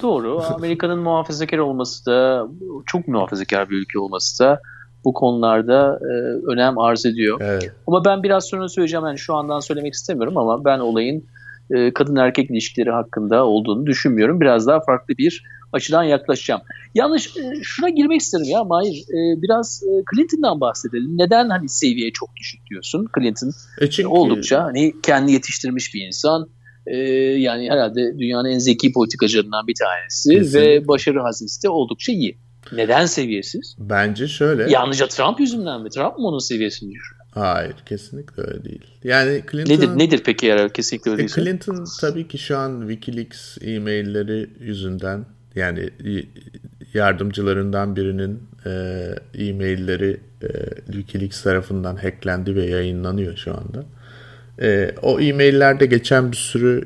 Doğru. 0.02 0.42
Amerika'nın 0.54 0.98
muhafazakar 0.98 1.58
olması 1.58 2.06
da 2.06 2.46
çok 2.86 3.08
muhafazakar 3.08 3.70
bir 3.70 3.76
ülke 3.76 3.98
olması 3.98 4.44
da 4.44 4.60
bu 5.04 5.12
konularda 5.12 5.98
e, 6.02 6.12
önem 6.52 6.78
arz 6.78 7.06
ediyor. 7.06 7.40
Evet. 7.42 7.72
Ama 7.86 8.04
ben 8.04 8.22
biraz 8.22 8.44
sonra 8.44 8.68
söyleyeceğim. 8.68 9.06
Yani 9.06 9.18
şu 9.18 9.34
andan 9.34 9.60
söylemek 9.60 9.94
istemiyorum 9.94 10.38
ama 10.38 10.64
ben 10.64 10.78
olayın 10.78 11.24
e, 11.70 11.92
kadın 11.92 12.16
erkek 12.16 12.50
ilişkileri 12.50 12.90
hakkında 12.90 13.44
olduğunu 13.44 13.86
düşünmüyorum. 13.86 14.40
Biraz 14.40 14.66
daha 14.66 14.80
farklı 14.80 15.18
bir 15.18 15.44
açıdan 15.72 16.04
yaklaşacağım. 16.04 16.60
Yalnız 16.94 17.36
e, 17.36 17.62
şuna 17.62 17.88
girmek 17.88 18.20
isterim 18.20 18.46
ya 18.48 18.64
Mahir. 18.64 18.98
E, 18.98 19.42
biraz 19.42 19.82
e, 19.82 19.90
Clinton'dan 20.14 20.60
bahsedelim. 20.60 21.18
Neden 21.18 21.48
hani 21.48 21.68
seviye 21.68 22.12
çok 22.12 22.36
düşük 22.36 22.60
diyorsun? 22.70 23.08
Clinton 23.18 23.52
e 23.80 23.90
çünkü... 23.90 24.08
oldukça 24.08 24.64
hani 24.64 24.92
kendi 25.02 25.32
yetiştirmiş 25.32 25.94
bir 25.94 26.06
insan 26.06 26.48
yani 27.36 27.70
herhalde 27.70 28.18
dünyanın 28.18 28.48
en 28.48 28.58
zeki 28.58 28.92
politikacılarından 28.92 29.66
bir 29.66 29.74
tanesi 29.74 30.30
Kesinlikle. 30.30 30.60
ve 30.60 30.88
başarı 30.88 31.20
hazinesi 31.20 31.62
de 31.62 31.68
oldukça 31.68 32.12
iyi. 32.12 32.38
Neden 32.72 33.06
seviyesiz? 33.06 33.76
Bence 33.78 34.28
şöyle. 34.28 34.70
Yalnızca 34.70 35.06
Trump 35.06 35.40
yüzünden 35.40 35.80
mi? 35.80 35.90
Trump 35.90 36.18
mı 36.18 36.28
onun 36.28 36.38
seviyesini 36.38 36.90
düşürüyor? 36.90 37.22
Hayır 37.34 37.74
kesinlikle 37.86 38.42
öyle 38.42 38.64
değil. 38.64 38.86
Yani 39.04 39.42
Clinton... 39.50 39.74
Nedir, 39.74 39.88
nedir 39.88 40.22
peki 40.24 40.46
eğer 40.46 40.72
kesinlikle 40.72 41.10
öyle 41.10 41.22
e, 41.22 41.28
Clinton 41.28 41.84
tabii 42.00 42.28
ki 42.28 42.38
şu 42.38 42.58
an 42.58 42.88
Wikileaks 42.88 43.58
e-mailleri 43.62 44.50
yüzünden 44.60 45.26
yani 45.56 45.90
yardımcılarından 46.94 47.96
birinin 47.96 48.42
e, 48.66 48.70
e-mailleri 49.34 50.20
e, 50.42 50.48
Wikileaks 50.86 51.42
tarafından 51.42 51.96
hacklendi 51.96 52.56
ve 52.56 52.64
yayınlanıyor 52.64 53.36
şu 53.36 53.50
anda. 53.56 53.84
E, 54.60 54.94
o 55.02 55.20
e-maillerde 55.20 55.86
geçen 55.86 56.32
bir 56.32 56.36
sürü 56.36 56.84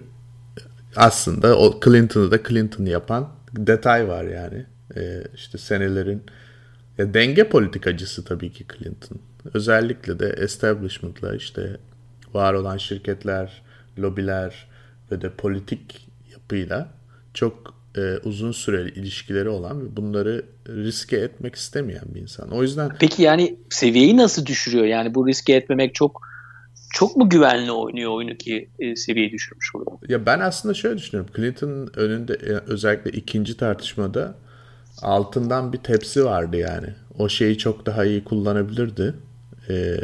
aslında 0.96 1.58
o 1.58 1.80
Clinton'ı 1.84 2.30
da 2.30 2.42
Clinton 2.42 2.84
yapan 2.84 3.28
detay 3.52 4.08
var 4.08 4.24
yani. 4.24 4.66
E, 4.96 5.22
işte 5.34 5.58
senelerin 5.58 6.22
ya 6.98 7.14
denge 7.14 7.48
politikacısı 7.48 8.24
tabii 8.24 8.52
ki 8.52 8.66
Clinton. 8.78 9.18
Özellikle 9.54 10.18
de 10.18 10.28
establishment'la 10.28 11.36
işte 11.36 11.76
var 12.34 12.54
olan 12.54 12.76
şirketler, 12.76 13.62
lobiler 13.98 14.68
ve 15.10 15.22
de 15.22 15.30
politik 15.30 16.08
yapıyla 16.32 16.88
çok 17.34 17.75
e, 17.96 18.18
uzun 18.24 18.52
süreli 18.52 18.90
ilişkileri 18.90 19.48
olan 19.48 19.80
ve 19.80 19.96
bunları 19.96 20.42
riske 20.68 21.16
etmek 21.16 21.54
istemeyen 21.54 22.04
bir 22.14 22.20
insan. 22.20 22.50
O 22.50 22.62
yüzden 22.62 22.90
Peki 23.00 23.22
yani 23.22 23.58
seviyeyi 23.70 24.16
nasıl 24.16 24.46
düşürüyor? 24.46 24.84
Yani 24.84 25.14
bu 25.14 25.28
riske 25.28 25.52
etmemek 25.52 25.94
çok 25.94 26.26
çok 26.90 27.16
mu 27.16 27.28
güvenli 27.28 27.72
oynuyor 27.72 28.10
oyunu 28.10 28.36
ki 28.36 28.70
e, 28.78 28.96
seviyeyi 28.96 29.32
düşürmüş 29.32 29.74
oluyor? 29.74 29.98
Ya 30.08 30.26
ben 30.26 30.40
aslında 30.40 30.74
şöyle 30.74 30.98
düşünüyorum. 30.98 31.32
Clinton'ın 31.36 31.90
önünde 31.96 32.34
e, 32.34 32.52
özellikle 32.66 33.10
ikinci 33.10 33.56
tartışmada 33.56 34.34
altından 35.02 35.72
bir 35.72 35.78
tepsi 35.78 36.24
vardı 36.24 36.56
yani. 36.56 36.88
O 37.18 37.28
şeyi 37.28 37.58
çok 37.58 37.86
daha 37.86 38.04
iyi 38.04 38.24
kullanabilirdi. 38.24 39.14
E, 39.68 39.96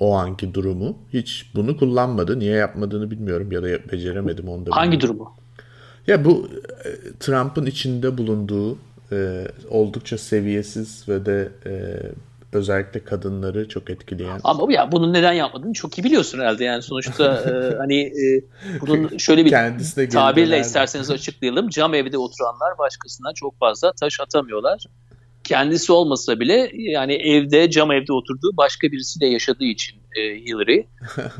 o 0.00 0.14
anki 0.14 0.54
durumu. 0.54 0.98
Hiç 1.12 1.50
bunu 1.54 1.76
kullanmadı. 1.76 2.38
Niye 2.38 2.56
yapmadığını 2.56 3.10
bilmiyorum 3.10 3.52
ya 3.52 3.62
da 3.62 3.66
beceremedim 3.92 4.48
onu 4.48 4.66
da. 4.66 4.76
Hangi 4.76 5.00
durumu? 5.00 5.36
Ya 6.06 6.24
bu 6.24 6.48
e, 6.84 6.88
Trump'ın 7.20 7.66
içinde 7.66 8.18
bulunduğu 8.18 8.78
e, 9.12 9.48
oldukça 9.70 10.18
seviyesiz 10.18 11.08
ve 11.08 11.26
de 11.26 11.52
e, 11.66 11.72
özellikle 12.52 13.04
kadınları 13.04 13.68
çok 13.68 13.90
etkileyen. 13.90 14.40
Ama 14.44 14.72
ya 14.72 14.92
bunun 14.92 15.12
neden 15.12 15.32
yapmadığını 15.32 15.72
çok 15.72 15.98
iyi 15.98 16.04
biliyorsun 16.04 16.38
herhalde 16.38 16.64
yani 16.64 16.82
sonuçta 16.82 17.24
e, 17.24 17.76
hani 17.78 18.00
e, 18.02 18.44
bunun 18.80 19.18
şöyle 19.18 19.44
bir 19.44 19.50
Kendisine 19.50 20.08
tabirle 20.08 20.60
isterseniz 20.60 21.10
açıklayalım. 21.10 21.68
Cam 21.68 21.94
evde 21.94 22.18
oturanlar 22.18 22.78
başkasına 22.78 23.32
çok 23.34 23.58
fazla 23.58 23.92
taş 23.92 24.20
atamıyorlar. 24.20 24.86
Kendisi 25.44 25.92
olmasa 25.92 26.40
bile 26.40 26.70
yani 26.74 27.14
evde 27.14 27.70
cam 27.70 27.92
evde 27.92 28.12
oturduğu 28.12 28.56
başka 28.56 28.92
birisiyle 28.92 29.26
yaşadığı 29.26 29.64
için 29.64 29.96
e, 30.16 30.20
Hillary 30.20 30.82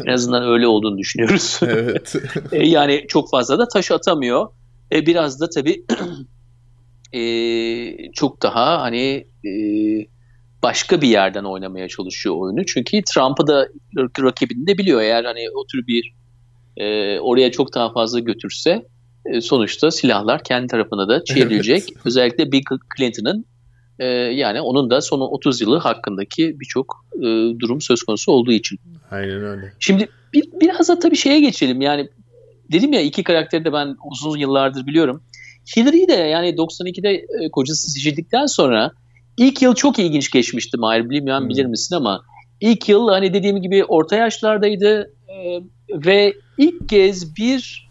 en 0.07 0.13
azından 0.13 0.43
öyle 0.53 0.67
olduğunu 0.67 0.99
düşünüyoruz. 0.99 1.61
Evet. 1.63 2.15
e, 2.53 2.67
yani 2.67 3.05
çok 3.09 3.31
fazla 3.31 3.59
da 3.59 3.69
taş 3.69 3.91
atamıyor. 3.91 4.49
E, 4.93 5.07
biraz 5.07 5.41
da 5.41 5.49
tabii 5.49 5.85
e, 7.13 8.13
çok 8.13 8.43
daha 8.43 8.81
hani 8.81 9.27
e, 9.47 9.53
başka 10.63 11.01
bir 11.01 11.09
yerden 11.09 11.45
oynamaya 11.45 11.89
çalışıyor 11.89 12.37
oyunu. 12.39 12.67
Çünkü 12.67 13.03
Trump'ı 13.15 13.47
da 13.47 13.69
rakibini 13.97 14.67
de 14.67 14.79
biliyor. 14.79 15.01
Eğer 15.03 15.25
hani 15.25 15.47
o 15.55 15.67
tür 15.67 15.87
bir 15.87 16.15
e, 16.77 17.19
oraya 17.21 17.53
çok 17.53 17.75
daha 17.75 17.93
fazla 17.93 18.21
götürse 18.21 18.87
e, 19.27 19.41
sonuçta 19.41 19.91
silahlar 19.91 20.45
kendi 20.45 20.67
tarafına 20.67 21.09
da 21.09 21.25
çevrilecek. 21.25 21.83
Evet. 21.93 22.07
Özellikle 22.07 22.53
Bill 22.53 22.63
Clinton'ın 22.97 23.47
e, 23.99 24.07
yani 24.15 24.61
onun 24.61 24.91
da 24.91 25.01
son 25.01 25.21
30 25.21 25.61
yılı 25.61 25.79
hakkındaki 25.79 26.61
birçok 26.61 27.05
e, 27.17 27.23
durum 27.61 27.81
söz 27.81 28.03
konusu 28.03 28.33
olduğu 28.33 28.53
için. 28.53 28.79
Aynen 29.11 29.45
öyle. 29.45 29.73
Şimdi 29.79 30.09
bir, 30.33 30.45
biraz 30.61 30.89
da 30.89 30.99
tabii 30.99 31.17
şeye 31.17 31.41
geçelim. 31.41 31.81
Yani 31.81 32.09
dedim 32.73 32.93
ya 32.93 33.01
iki 33.01 33.25
karakteri 33.25 33.65
de 33.65 33.73
ben 33.73 33.97
uzun 34.11 34.39
yıllardır 34.39 34.87
biliyorum. 34.87 35.23
Hillary 35.77 36.09
de 36.09 36.13
yani 36.13 36.55
92'de 36.55 37.11
e, 37.11 37.51
kocası 37.51 37.91
seçildikten 37.91 38.47
sonra 38.47 38.91
İlk 39.37 39.63
yıl 39.63 39.75
çok 39.75 39.99
ilginç 39.99 40.31
geçmişti 40.31 40.77
Mahir 40.77 41.11
bilmiyorum 41.11 41.43
hmm. 41.43 41.49
bilir 41.49 41.67
misin 41.67 41.97
ama 41.97 42.23
ilk 42.61 42.89
yıl 42.89 43.09
hani 43.09 43.35
dediğim 43.35 43.63
gibi 43.63 43.85
orta 43.85 44.17
yaşlardaydı 44.17 45.13
e, 45.29 45.61
ve 45.91 46.35
ilk 46.59 46.89
kez 46.89 47.37
bir 47.37 47.89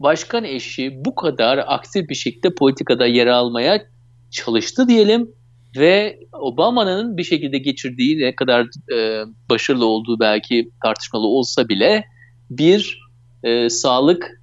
başkan 0.00 0.44
eşi 0.44 1.04
bu 1.04 1.14
kadar 1.14 1.64
aktif 1.66 2.08
bir 2.08 2.14
şekilde 2.14 2.54
politikada 2.54 3.06
yer 3.06 3.26
almaya 3.26 3.86
çalıştı 4.34 4.88
diyelim 4.88 5.30
ve 5.76 6.18
Obama'nın 6.32 7.16
bir 7.16 7.24
şekilde 7.24 7.58
geçirdiği 7.58 8.18
ne 8.20 8.36
kadar 8.36 8.66
e, 8.92 9.24
başarılı 9.50 9.86
olduğu 9.86 10.20
belki 10.20 10.70
tartışmalı 10.82 11.26
olsa 11.26 11.68
bile 11.68 12.04
bir 12.50 13.00
e, 13.42 13.70
sağlık 13.70 14.40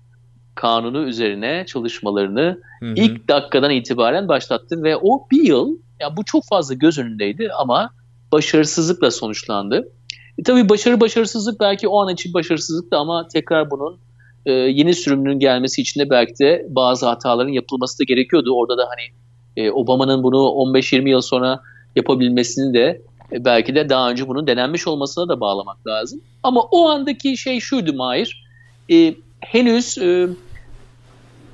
kanunu 0.56 1.08
üzerine 1.08 1.66
çalışmalarını 1.68 2.60
hı 2.80 2.86
hı. 2.86 2.94
ilk 2.96 3.28
dakikadan 3.28 3.72
itibaren 3.72 4.28
başlattı 4.28 4.84
ve 4.84 4.98
o 4.98 5.28
bir 5.32 5.44
yıl 5.44 5.78
ya 6.00 6.18
bu 6.18 6.26
çok 6.26 6.44
fazla 6.50 6.74
göz 6.74 6.98
önündeydi 6.98 7.50
ama 7.60 7.90
başarısızlıkla 8.32 9.12
sonuçlandı. 9.12 9.92
E, 10.38 10.44
tabii 10.44 10.70
başarı 10.70 11.02
başarısızlık 11.02 11.60
belki 11.60 11.88
o 11.88 12.02
an 12.02 12.14
için 12.14 12.34
başarısızlıktı 12.34 12.98
ama 12.98 13.28
tekrar 13.28 13.72
bunun 13.72 14.00
e, 14.46 14.52
yeni 14.52 14.94
sürümünün 14.94 15.40
gelmesi 15.40 15.82
için 15.82 16.00
de 16.00 16.10
belki 16.10 16.34
de 16.40 16.66
bazı 16.70 17.06
hataların 17.06 17.52
yapılması 17.52 18.00
da 18.00 18.04
gerekiyordu. 18.04 18.54
Orada 18.56 18.78
da 18.78 18.84
hani 18.84 19.22
e, 19.58 19.72
Obama'nın 19.72 20.24
bunu 20.24 20.38
15-20 20.38 21.10
yıl 21.10 21.22
sonra 21.22 21.60
yapabilmesini 21.96 22.74
de 22.74 23.02
e, 23.32 23.46
belki 23.46 23.76
de 23.76 23.90
daha 23.90 24.10
önce 24.10 24.28
bunun 24.28 24.48
denenmiş 24.48 24.88
olmasına 24.88 25.28
da 25.28 25.40
bağlamak 25.40 25.88
lazım. 25.88 26.22
Ama 26.44 26.62
o 26.62 26.90
andaki 26.90 27.38
şey 27.38 27.60
şuydu 27.60 27.94
Mahir. 27.94 28.46
E, 28.92 29.14
henüz 29.40 29.98
e, 29.98 30.28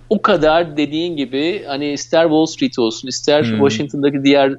o 0.10 0.22
kadar 0.22 0.78
dediğin 0.78 1.18
gibi 1.18 1.64
hani 1.68 1.92
ister 1.92 2.24
Wall 2.24 2.46
Street 2.46 2.80
olsun 2.80 3.08
ister 3.08 3.44
hmm. 3.44 3.58
Washington'daki 3.58 4.24
diğer 4.24 4.50
e, 4.50 4.58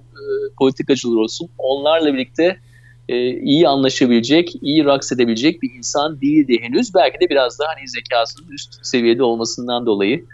politikacılar 0.58 1.16
olsun 1.16 1.48
onlarla 1.58 2.14
birlikte 2.14 2.56
e, 3.08 3.30
iyi 3.30 3.68
anlaşabilecek, 3.68 4.52
iyi 4.62 4.84
raks 4.84 5.12
edebilecek 5.12 5.62
bir 5.62 5.70
insan 5.74 6.20
değildi 6.20 6.58
henüz. 6.60 6.94
Belki 6.94 7.20
de 7.20 7.30
biraz 7.30 7.58
daha 7.58 7.68
hani 7.68 7.88
zekasının 7.88 8.48
üst 8.48 8.86
seviyede 8.86 9.22
olmasından 9.22 9.86
dolayı 9.86 10.24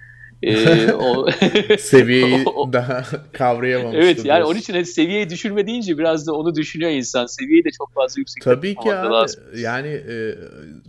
ee, 0.42 0.92
o 0.92 1.30
seviyeyi 1.78 2.44
daha 2.72 3.02
kavrayamamıştı. 3.32 4.04
Evet 4.04 4.16
yani 4.16 4.24
diyorsun. 4.24 4.50
onun 4.50 4.58
için 4.58 4.72
hani 4.72 4.86
seviyeyi 4.86 5.30
düşürme 5.30 5.66
deyince 5.66 5.98
biraz 5.98 6.26
da 6.26 6.32
onu 6.32 6.54
düşünüyor 6.54 6.90
insan. 6.90 7.26
Seviyeyi 7.26 7.64
de 7.64 7.70
çok 7.70 7.94
fazla 7.94 8.20
yüksek 8.20 8.42
Tabii 8.42 8.74
ki 8.74 8.94
abi. 8.94 9.12
Lazım. 9.12 9.42
Yani 9.56 9.88
e, 9.88 10.34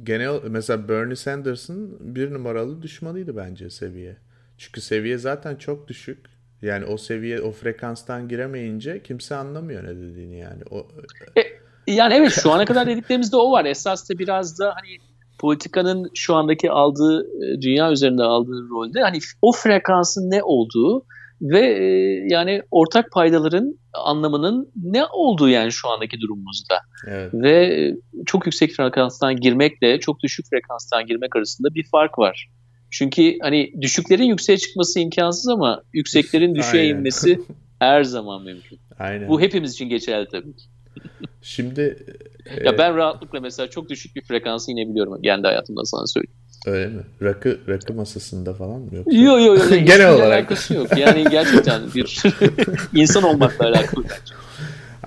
genel 0.03 0.39
mesela 0.49 0.89
Bernie 0.89 1.15
Sanders'ın 1.15 1.97
bir 1.99 2.33
numaralı 2.33 2.81
düşmanıydı 2.81 3.37
bence 3.37 3.69
seviye. 3.69 4.17
Çünkü 4.57 4.81
seviye 4.81 5.17
zaten 5.17 5.55
çok 5.55 5.87
düşük. 5.87 6.19
Yani 6.61 6.85
o 6.85 6.97
seviye 6.97 7.41
o 7.41 7.51
frekanstan 7.51 8.27
giremeyince 8.27 9.03
kimse 9.03 9.35
anlamıyor 9.35 9.83
ne 9.83 9.95
dediğini 9.95 10.39
yani. 10.39 10.61
O 10.71 10.87
e, 11.37 11.41
yani 11.93 12.13
evet 12.13 12.31
şu 12.31 12.51
ana 12.51 12.65
kadar 12.65 12.87
dediklerimizde 12.87 13.37
o 13.37 13.51
var. 13.51 13.65
Esas 13.65 14.09
da 14.09 14.17
biraz 14.19 14.59
da 14.59 14.75
hani 14.75 14.97
politikanın 15.39 16.11
şu 16.13 16.35
andaki 16.35 16.71
aldığı 16.71 17.21
e, 17.21 17.61
dünya 17.61 17.91
üzerinde 17.91 18.23
aldığı 18.23 18.69
rolde 18.69 19.01
hani 19.01 19.19
o 19.41 19.51
frekansın 19.51 20.31
ne 20.31 20.43
olduğu 20.43 21.05
ve 21.41 21.59
e, 21.59 21.85
yani 22.29 22.61
ortak 22.71 23.11
paydaların 23.11 23.79
anlamının 23.93 24.71
ne 24.83 25.05
olduğu 25.05 25.49
yani 25.49 25.71
şu 25.71 25.89
andaki 25.89 26.19
durumumuzda. 26.21 26.75
Evet. 27.07 27.33
Ve 27.33 27.65
e, 27.65 27.95
çok 28.25 28.45
yüksek 28.45 28.71
frekanstan 28.71 29.35
girmekle 29.35 29.99
çok 29.99 30.19
düşük 30.19 30.45
frekanstan 30.49 31.05
girmek 31.05 31.35
arasında 31.35 31.75
bir 31.75 31.83
fark 31.91 32.19
var. 32.19 32.49
Çünkü 32.91 33.37
hani 33.41 33.73
düşüklerin 33.81 34.23
yükseğe 34.23 34.57
çıkması 34.57 34.99
imkansız 34.99 35.47
ama 35.47 35.81
yükseklerin 35.93 36.55
düşüğe 36.55 36.87
inmesi 36.87 37.39
her 37.79 38.03
zaman 38.03 38.43
mümkün. 38.43 38.79
Aynen. 38.99 39.29
Bu 39.29 39.41
hepimiz 39.41 39.73
için 39.73 39.89
geçerli 39.89 40.27
tabii 40.31 40.55
ki. 40.55 40.63
Şimdi 41.41 41.97
ya 42.63 42.71
e, 42.71 42.77
ben 42.77 42.95
rahatlıkla 42.95 43.39
mesela 43.39 43.69
çok 43.69 43.89
düşük 43.89 44.15
bir 44.15 44.21
frekansı 44.21 44.71
inebiliyorum 44.71 45.21
kendi 45.21 45.47
hayatımda 45.47 45.85
sana 45.85 46.07
söyleyeyim. 46.07 46.39
Öyle 46.65 46.87
mi? 46.87 47.01
Rakı 47.21 47.59
rakı 47.67 47.93
masasında 47.93 48.53
falan 48.53 48.81
mı 48.81 48.95
yoksa? 48.95 49.17
Yok 49.17 49.41
yok 49.41 49.71
yok. 49.71 49.87
Genel 49.87 50.13
olarak. 50.13 50.33
alakası 50.33 50.73
yok. 50.73 50.97
Yani 50.97 51.25
gerçekten 51.31 51.81
bir 51.95 52.23
insan 52.93 53.23
olmakla 53.23 53.65
alakalı 53.65 54.03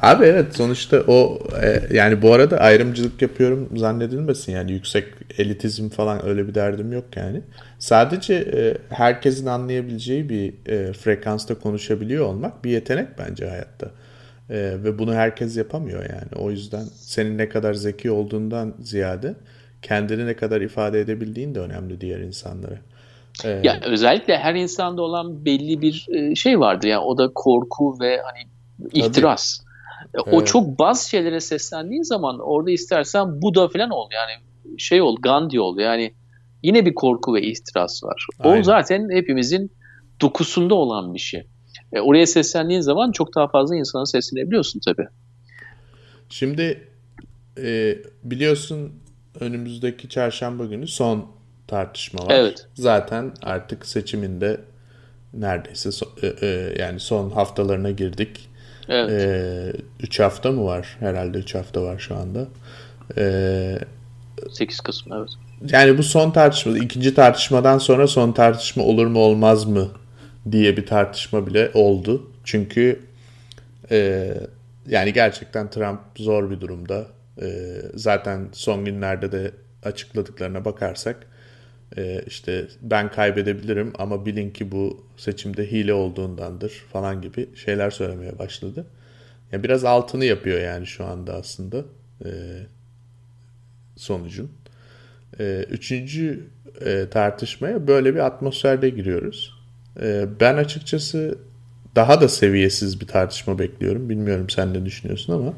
Abi 0.03 0.25
evet 0.25 0.57
sonuçta 0.57 1.01
o 1.07 1.39
e, 1.63 1.83
yani 1.97 2.23
bu 2.23 2.33
arada 2.33 2.59
ayrımcılık 2.59 3.23
yapıyorum 3.23 3.69
zannedilmesin 3.77 4.53
yani 4.53 4.73
yüksek 4.73 5.05
elitizm 5.39 5.89
falan 5.89 6.27
öyle 6.27 6.49
bir 6.49 6.55
derdim 6.55 6.93
yok 6.93 7.05
yani. 7.17 7.41
Sadece 7.79 8.35
e, 8.35 8.95
herkesin 8.95 9.47
anlayabileceği 9.47 10.29
bir 10.29 10.73
e, 10.73 10.93
frekansta 10.93 11.55
konuşabiliyor 11.55 12.25
olmak 12.25 12.65
bir 12.65 12.71
yetenek 12.71 13.09
bence 13.19 13.49
hayatta. 13.49 13.91
E, 14.51 14.57
ve 14.85 14.99
bunu 14.99 15.15
herkes 15.15 15.57
yapamıyor 15.57 16.03
yani. 16.03 16.45
O 16.45 16.51
yüzden 16.51 16.85
senin 16.95 17.39
ne 17.39 17.49
kadar 17.49 17.75
zeki 17.75 18.11
olduğundan 18.11 18.75
ziyade 18.81 19.35
kendini 19.83 20.27
ne 20.27 20.37
kadar 20.37 20.61
ifade 20.61 21.01
edebildiğin 21.01 21.55
de 21.55 21.61
önemli 21.61 22.01
diğer 22.01 22.21
insanlara. 22.21 22.79
Ee, 23.45 23.61
ya 23.63 23.81
özellikle 23.85 24.39
her 24.39 24.55
insanda 24.55 25.03
olan 25.03 25.45
belli 25.45 25.83
bir 25.83 26.07
e, 26.15 26.35
şey 26.35 26.61
vardı 26.61 26.87
yani 26.87 27.05
o 27.05 27.19
da 27.19 27.33
korku 27.35 28.01
ve 28.01 28.21
hani 28.23 28.51
ihtiras. 28.93 29.61
Tabii. 30.13 30.31
O 30.31 30.39
evet. 30.39 30.47
çok 30.47 30.79
bazı 30.79 31.11
şeylere 31.11 31.41
seslendiğin 31.41 32.03
zaman 32.03 32.39
orada 32.41 32.71
istersen 32.71 33.43
Buda 33.43 33.69
falan 33.69 33.91
ol 33.91 34.09
yani 34.13 34.33
şey 34.79 35.03
ol 35.03 35.17
Gandhi 35.23 35.61
ol 35.61 35.79
yani 35.79 36.15
yine 36.63 36.87
bir 36.87 36.95
korku 36.95 37.35
ve 37.35 37.43
ihtiras 37.43 38.05
var. 38.05 38.27
Aynen. 38.39 38.61
O 38.61 38.63
zaten 38.63 39.09
hepimizin 39.11 39.73
dokusunda 40.21 40.75
olan 40.75 41.15
bir 41.15 41.19
şey. 41.19 41.47
E, 41.93 42.01
oraya 42.01 42.27
seslendiğin 42.27 42.81
zaman 42.81 43.13
çok 43.13 43.35
daha 43.35 43.49
fazla 43.49 43.77
insana 43.77 44.07
seslenebiliyorsun 44.07 44.81
tabii. 44.81 45.09
Şimdi 46.29 46.89
e, 47.63 47.99
biliyorsun 48.25 48.93
önümüzdeki 49.41 50.09
çarşamba 50.09 50.65
günü 50.65 50.87
son 50.87 51.27
tartışma 51.67 52.27
var. 52.27 52.35
Evet. 52.35 52.67
Zaten 52.75 53.33
artık 53.43 53.87
seçiminde 53.87 54.61
neredeyse 55.35 55.93
so, 55.93 56.07
e, 56.23 56.27
e, 56.27 56.75
yani 56.79 57.01
son 57.01 57.31
haftalarına 57.31 57.91
girdik. 57.91 58.49
Evet. 58.89 59.11
E, 59.11 59.73
üç 60.03 60.21
hafta 60.21 60.53
mı 60.53 60.65
var? 60.65 60.97
Herhalde 61.01 61.39
üç 61.39 61.55
hafta 61.55 61.83
var 61.83 61.99
şu 61.99 62.17
anda. 62.17 62.47
E, 63.17 63.79
8 64.51 64.81
Kasım 64.81 65.13
evet. 65.13 65.29
Yani 65.73 65.99
bu 65.99 66.03
son 66.03 66.31
tartışma, 66.31 66.79
ikinci 66.79 67.15
tartışmadan 67.15 67.79
sonra 67.79 68.07
son 68.07 68.33
tartışma 68.33 68.83
olur 68.83 69.07
mu 69.07 69.19
olmaz 69.19 69.65
mı 69.65 69.89
diye 70.53 70.77
bir 70.77 70.87
tartışma 70.87 71.47
bile 71.47 71.71
oldu. 71.75 72.33
Çünkü 72.45 73.01
e, 73.91 74.31
yani 74.87 75.13
gerçekten 75.13 75.71
Trump 75.71 76.01
zor 76.17 76.51
bir 76.51 76.61
durumda. 76.61 77.07
E, 77.43 77.77
zaten 77.95 78.49
son 78.53 78.85
günlerde 78.85 79.33
de 79.33 79.51
açıkladıklarına 79.83 80.65
bakarsak 80.65 81.27
e, 81.97 82.23
işte 82.27 82.69
ben 82.83 83.11
kaybedebilirim 83.11 83.93
ama 83.99 84.27
bilin 84.27 84.51
ki 84.51 84.73
bu 84.73 85.07
seçimde 85.17 85.71
hile 85.71 85.95
olduğundandır 85.95 86.71
falan 86.71 87.23
gibi 87.23 87.57
şeyler 87.57 87.91
söylemeye 87.91 88.39
başladı. 88.39 88.87
Yani 89.53 89.65
biraz 89.65 89.85
altını 89.85 90.25
yapıyor 90.25 90.61
yani 90.61 90.87
şu 90.87 91.05
anda 91.05 91.35
aslında 91.35 91.85
e, 92.25 92.31
sonucun. 93.97 94.53
E, 95.41 95.65
üçüncü 95.71 96.47
e, 96.85 97.07
tartışmaya 97.11 97.87
böyle 97.87 98.15
bir 98.15 98.21
atmosferde 98.21 98.91
giriyoruz. 98.91 99.58
Ee, 100.03 100.27
ben 100.41 100.55
açıkçası 100.57 101.39
daha 101.97 102.21
da 102.21 102.29
seviyesiz 102.29 103.01
bir 103.01 103.07
tartışma 103.07 103.59
bekliyorum. 103.59 104.09
Bilmiyorum 104.09 104.51
sen 104.51 104.75
ne 104.75 104.85
düşünüyorsun 104.85 105.33
ama. 105.33 105.53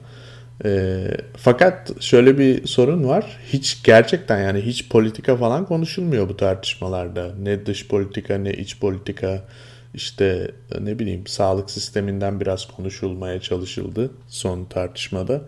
E, 0.64 1.04
fakat 1.36 2.02
şöyle 2.02 2.38
bir 2.38 2.66
sorun 2.66 3.08
var. 3.08 3.38
Hiç 3.52 3.82
gerçekten 3.82 4.42
yani 4.42 4.60
hiç 4.60 4.88
politika 4.88 5.36
falan 5.36 5.66
konuşulmuyor 5.66 6.28
bu 6.28 6.36
tartışmalarda. 6.36 7.34
Ne 7.42 7.66
dış 7.66 7.88
politika 7.88 8.38
ne 8.38 8.52
iç 8.52 8.78
politika. 8.80 9.44
İşte 9.94 10.50
ne 10.80 10.98
bileyim 10.98 11.26
sağlık 11.26 11.70
sisteminden 11.70 12.40
biraz 12.40 12.66
konuşulmaya 12.66 13.40
çalışıldı 13.40 14.10
son 14.28 14.64
tartışmada. 14.64 15.42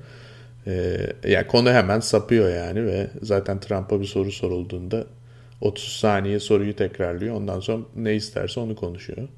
Ee, 0.67 0.97
yani 1.29 1.47
konu 1.47 1.71
hemen 1.71 2.01
sapıyor 2.01 2.55
yani 2.57 2.87
ve 2.87 3.11
zaten 3.23 3.61
Trump'a 3.61 4.01
bir 4.01 4.07
soru 4.07 4.33
sorulduğunda 4.33 5.05
30 5.63 5.85
saniye 5.93 6.41
soruyu 6.41 6.77
tekrarlıyor. 6.77 7.37
Ondan 7.37 7.61
sonra 7.61 7.83
ne 7.97 8.15
isterse 8.15 8.61
onu 8.61 8.77
konuşuyor. 8.77 9.29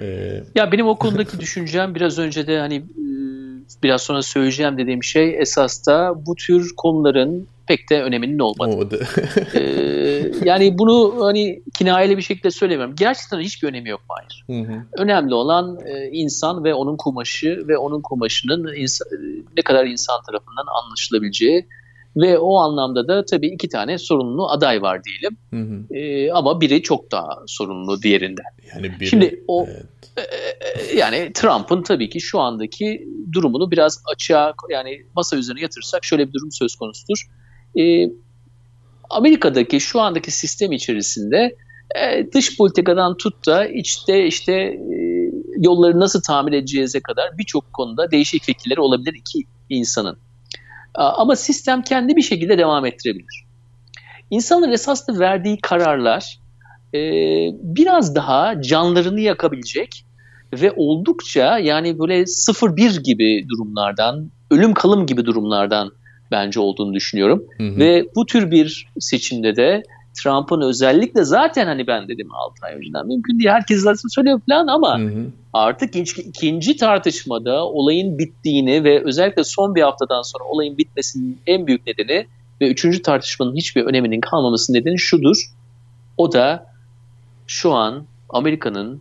Ee... 0.00 0.42
Ya 0.54 0.72
benim 0.72 0.86
o 0.86 0.96
konudaki 0.96 1.40
düşüncem 1.40 1.94
biraz 1.94 2.18
önce 2.18 2.46
de 2.46 2.58
hani 2.58 2.76
e, 2.76 3.06
biraz 3.82 4.02
sonra 4.02 4.22
söyleyeceğim 4.22 4.78
dediğim 4.78 5.04
şey 5.04 5.40
esas 5.40 5.86
da 5.86 6.26
bu 6.26 6.34
tür 6.34 6.70
konuların 6.76 7.48
pek 7.66 7.90
de 7.90 8.02
öneminin 8.02 8.38
olmadı. 8.38 9.06
ee, 9.54 10.32
yani 10.44 10.78
bunu 10.78 11.24
hani 11.24 11.62
kinayeli 11.78 12.16
bir 12.16 12.22
şekilde 12.22 12.50
söylemiyorum. 12.50 12.94
Gerçekten 12.96 13.40
hiçbir 13.40 13.68
önemi 13.68 13.88
yok 13.88 14.00
Mahir. 14.08 14.44
Hı 14.46 14.72
hı. 14.72 14.82
Önemli 14.98 15.34
olan 15.34 15.78
e, 15.86 16.08
insan 16.08 16.64
ve 16.64 16.74
onun 16.74 16.96
kumaşı 16.96 17.64
ve 17.68 17.78
onun 17.78 18.00
kumaşının 18.00 18.74
insan, 18.76 19.08
ne 19.56 19.62
kadar 19.62 19.86
insan 19.86 20.22
tarafından 20.26 20.66
anlaşılabileceği 20.82 21.66
ve 22.16 22.38
o 22.38 22.56
anlamda 22.56 23.08
da 23.08 23.24
tabii 23.24 23.48
iki 23.48 23.68
tane 23.68 23.98
sorunlu 23.98 24.50
aday 24.50 24.82
var 24.82 25.00
diyelim. 25.04 25.36
Hı 25.50 25.56
hı. 25.56 25.94
E, 25.98 26.32
ama 26.32 26.60
biri 26.60 26.82
çok 26.82 27.12
daha 27.12 27.42
sorunlu 27.46 28.02
diğerinden. 28.02 28.44
Yani 28.74 29.00
biri, 29.00 29.08
Şimdi 29.08 29.44
o 29.48 29.66
evet. 29.68 29.86
e, 30.16 30.22
e 30.22 30.96
yani 30.98 31.30
Trump'ın 31.34 31.82
tabii 31.82 32.08
ki 32.08 32.20
şu 32.20 32.40
andaki 32.40 33.08
durumunu 33.32 33.70
biraz 33.70 34.02
açığa 34.14 34.54
yani 34.70 35.02
masa 35.16 35.36
üzerine 35.36 35.60
yatırırsak 35.60 36.04
şöyle 36.04 36.28
bir 36.28 36.32
durum 36.32 36.52
söz 36.52 36.76
konusudur. 36.76 37.26
E, 37.78 38.08
Amerika'daki 39.10 39.80
şu 39.80 40.00
andaki 40.00 40.30
sistem 40.30 40.72
içerisinde 40.72 41.56
e, 41.94 42.32
dış 42.34 42.56
politikadan 42.56 43.16
tut 43.16 43.46
da 43.46 43.66
içte 43.66 44.26
işte 44.26 44.52
e, 44.52 45.14
yolları 45.58 46.00
nasıl 46.00 46.22
tamir 46.22 46.52
edeceğize 46.52 47.00
kadar 47.00 47.38
birçok 47.38 47.72
konuda 47.72 48.10
değişik 48.10 48.42
fikirleri 48.42 48.80
olabilir 48.80 49.14
iki 49.14 49.38
insanın. 49.68 50.18
Ama 50.94 51.36
sistem 51.36 51.82
kendi 51.82 52.16
bir 52.16 52.22
şekilde 52.22 52.58
devam 52.58 52.86
ettirebilir. 52.86 53.44
İnsanların 54.30 54.72
esaslı 54.72 55.18
verdiği 55.18 55.58
kararlar 55.60 56.38
e, 56.94 57.00
biraz 57.52 58.14
daha 58.14 58.62
canlarını 58.62 59.20
yakabilecek 59.20 60.04
ve 60.52 60.72
oldukça 60.76 61.58
yani 61.58 61.98
böyle 61.98 62.22
0-1 62.22 63.02
gibi 63.02 63.46
durumlardan, 63.48 64.30
ölüm 64.50 64.74
kalım 64.74 65.06
gibi 65.06 65.24
durumlardan 65.24 65.92
bence 66.30 66.60
olduğunu 66.60 66.94
düşünüyorum. 66.94 67.44
Hı 67.58 67.68
hı. 67.68 67.78
Ve 67.78 68.06
bu 68.16 68.26
tür 68.26 68.50
bir 68.50 68.86
seçimde 68.98 69.56
de 69.56 69.82
Trump'ın 70.22 70.60
özellikle 70.60 71.24
zaten 71.24 71.66
hani 71.66 71.86
ben 71.86 72.08
dedim 72.08 72.28
6 72.32 72.66
ay 72.66 72.74
önceden 72.74 73.06
mümkün 73.06 73.38
değil. 73.38 73.50
Herkes 73.50 73.80
zaten 73.80 74.08
söylüyor 74.08 74.40
falan 74.48 74.66
ama 74.66 74.98
hı 74.98 75.04
hı. 75.04 75.26
artık 75.52 75.88
ikinci, 75.88 76.22
ikinci 76.22 76.76
tartışmada 76.76 77.64
olayın 77.64 78.18
bittiğini 78.18 78.84
ve 78.84 79.04
özellikle 79.04 79.44
son 79.44 79.74
bir 79.74 79.82
haftadan 79.82 80.22
sonra 80.22 80.44
olayın 80.44 80.78
bitmesinin 80.78 81.38
en 81.46 81.66
büyük 81.66 81.86
nedeni 81.86 82.26
ve 82.60 82.68
üçüncü 82.68 83.02
tartışmanın 83.02 83.56
hiçbir 83.56 83.82
öneminin 83.82 84.20
kalmamasının 84.20 84.78
nedeni 84.78 84.98
şudur. 84.98 85.36
O 86.16 86.32
da 86.32 86.66
şu 87.46 87.72
an 87.72 88.04
Amerika'nın 88.28 89.00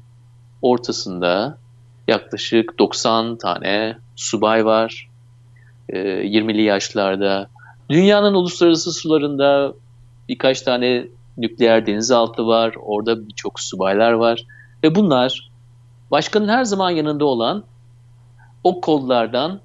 ortasında 0.62 1.58
yaklaşık 2.08 2.80
90 2.80 3.38
tane 3.38 3.98
subay 4.16 4.66
var. 4.66 5.10
E, 5.90 6.00
20'li 6.00 6.62
yaşlarda. 6.62 7.48
Dünyanın 7.90 8.34
uluslararası 8.34 8.92
sularında 8.92 9.74
birkaç 10.30 10.62
tane 10.62 11.08
nükleer 11.38 11.86
denizaltı 11.86 12.48
var. 12.48 12.76
Orada 12.82 13.28
birçok 13.28 13.60
subaylar 13.60 14.12
var. 14.12 14.46
Ve 14.84 14.96
bunlar 14.96 15.52
başkanın 16.12 16.48
her 16.48 16.64
zaman 16.64 16.90
yanında 16.90 17.26
olan 17.26 17.64
o 18.64 18.82
kollardan 18.82 19.62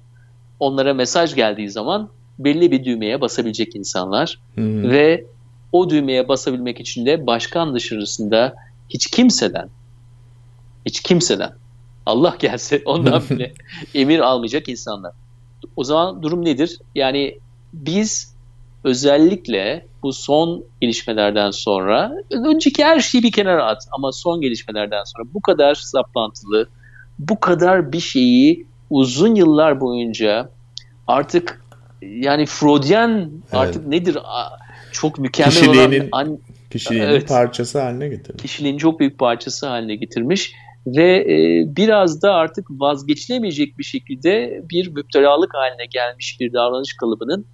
onlara 0.59 0.93
mesaj 0.93 1.35
geldiği 1.35 1.69
zaman 1.69 2.09
belli 2.39 2.71
bir 2.71 2.83
düğmeye 2.83 3.21
basabilecek 3.21 3.75
insanlar. 3.75 4.39
Hmm. 4.55 4.89
Ve 4.89 5.25
o 5.71 5.89
düğmeye 5.89 6.27
basabilmek 6.27 6.79
için 6.79 7.05
de 7.05 7.27
başkan 7.27 7.75
dışarısında 7.75 8.55
hiç 8.89 9.07
kimseden 9.07 9.69
hiç 10.85 11.01
kimseden 11.01 11.51
Allah 12.05 12.35
gelse 12.39 12.81
ondan 12.85 13.23
bile 13.29 13.53
emir 13.93 14.19
almayacak 14.19 14.69
insanlar. 14.69 15.13
O 15.75 15.83
zaman 15.83 16.21
durum 16.21 16.45
nedir? 16.45 16.79
Yani 16.95 17.39
biz 17.73 18.28
özellikle 18.83 19.85
bu 20.03 20.13
son 20.13 20.63
gelişmelerden 20.81 21.51
sonra 21.51 22.11
önceki 22.31 22.83
her 22.83 22.99
şeyi 22.99 23.23
bir 23.23 23.31
kenara 23.31 23.65
at 23.65 23.87
ama 23.91 24.11
son 24.11 24.41
gelişmelerden 24.41 25.03
sonra 25.03 25.29
bu 25.33 25.41
kadar 25.41 25.75
saplantılı, 25.75 26.67
bu 27.19 27.39
kadar 27.39 27.91
bir 27.91 27.99
şeyi 27.99 28.65
uzun 28.89 29.35
yıllar 29.35 29.81
boyunca 29.81 30.49
artık 31.07 31.61
yani 32.01 32.45
Freudian 32.45 33.19
evet. 33.19 33.53
artık 33.53 33.87
nedir 33.87 34.17
çok 34.91 35.19
mükemmel 35.19 35.51
kişiliğinin, 35.51 35.99
olan 35.99 36.09
an, 36.11 36.39
kişiliğinin 36.69 37.07
evet, 37.07 37.27
parçası 37.27 37.81
haline 37.81 38.07
getirmiş. 38.07 38.41
Kişiliğin 38.41 38.77
çok 38.77 38.99
büyük 38.99 39.19
parçası 39.19 39.67
haline 39.67 39.95
getirmiş 39.95 40.53
ve 40.87 41.17
e, 41.17 41.65
biraz 41.75 42.21
da 42.21 42.33
artık 42.33 42.67
vazgeçilemeyecek 42.69 43.77
bir 43.77 43.83
şekilde 43.83 44.61
bir 44.69 44.87
müptelalık 44.87 45.53
haline 45.53 45.85
gelmiş 45.85 46.37
bir 46.39 46.53
davranış 46.53 46.93
kalıbının 46.93 47.45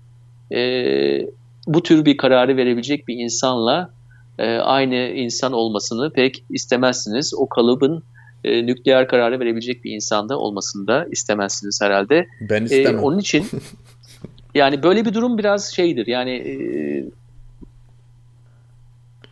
e, 0.51 1.27
bu 1.67 1.83
tür 1.83 2.05
bir 2.05 2.17
kararı 2.17 2.57
verebilecek 2.57 3.07
bir 3.07 3.15
insanla 3.15 3.89
e, 4.39 4.57
aynı 4.57 4.95
insan 4.95 5.53
olmasını 5.53 6.13
pek 6.13 6.43
istemezsiniz. 6.49 7.33
O 7.37 7.49
kalıbın 7.49 8.03
e, 8.43 8.65
nükleer 8.65 9.07
kararı 9.07 9.39
verebilecek 9.39 9.83
bir 9.83 9.91
insanda 9.91 10.37
olmasını 10.37 10.87
da 10.87 11.07
istemezsiniz 11.11 11.81
herhalde. 11.81 12.27
Ben 12.41 12.61
e, 12.61 12.65
istemem. 12.65 12.97
E, 12.97 13.01
onun 13.01 13.19
için 13.19 13.45
yani 14.55 14.83
böyle 14.83 15.05
bir 15.05 15.13
durum 15.13 15.37
biraz 15.37 15.73
şeydir. 15.73 16.07
Yani 16.07 16.31
e, 16.31 16.55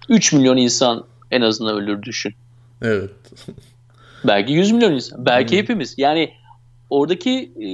3 0.09 0.33
milyon 0.33 0.57
insan 0.57 1.05
en 1.31 1.41
azından 1.41 1.75
ölür 1.75 2.01
düşün. 2.01 2.33
Evet. 2.81 3.09
Belki 4.23 4.53
100 4.53 4.71
milyon 4.71 4.93
insan. 4.93 5.25
Belki 5.25 5.51
hmm. 5.51 5.57
hepimiz. 5.57 5.95
Yani 5.97 6.31
oradaki 6.89 7.53
e, 7.61 7.67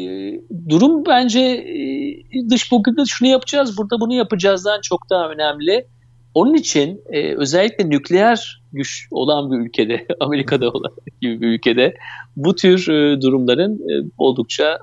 durum 0.69 1.05
bence 1.05 1.39
e, 1.39 2.49
dış 2.49 2.69
politikada 2.69 3.05
şunu 3.05 3.29
yapacağız, 3.29 3.77
burada 3.77 3.99
bunu 3.99 4.13
yapacağızdan 4.13 4.81
çok 4.81 5.09
daha 5.09 5.29
önemli. 5.29 5.85
Onun 6.33 6.53
için 6.53 7.01
e, 7.09 7.35
özellikle 7.35 7.89
nükleer 7.89 8.61
güç 8.73 9.07
olan 9.11 9.51
bir 9.51 9.57
ülkede, 9.57 10.05
Amerika'da 10.19 10.69
olan 10.69 10.91
gibi 11.21 11.41
bir 11.41 11.47
ülkede 11.47 11.95
bu 12.35 12.55
tür 12.55 12.89
e, 12.89 13.21
durumların 13.21 13.73
e, 13.75 14.11
oldukça 14.17 14.79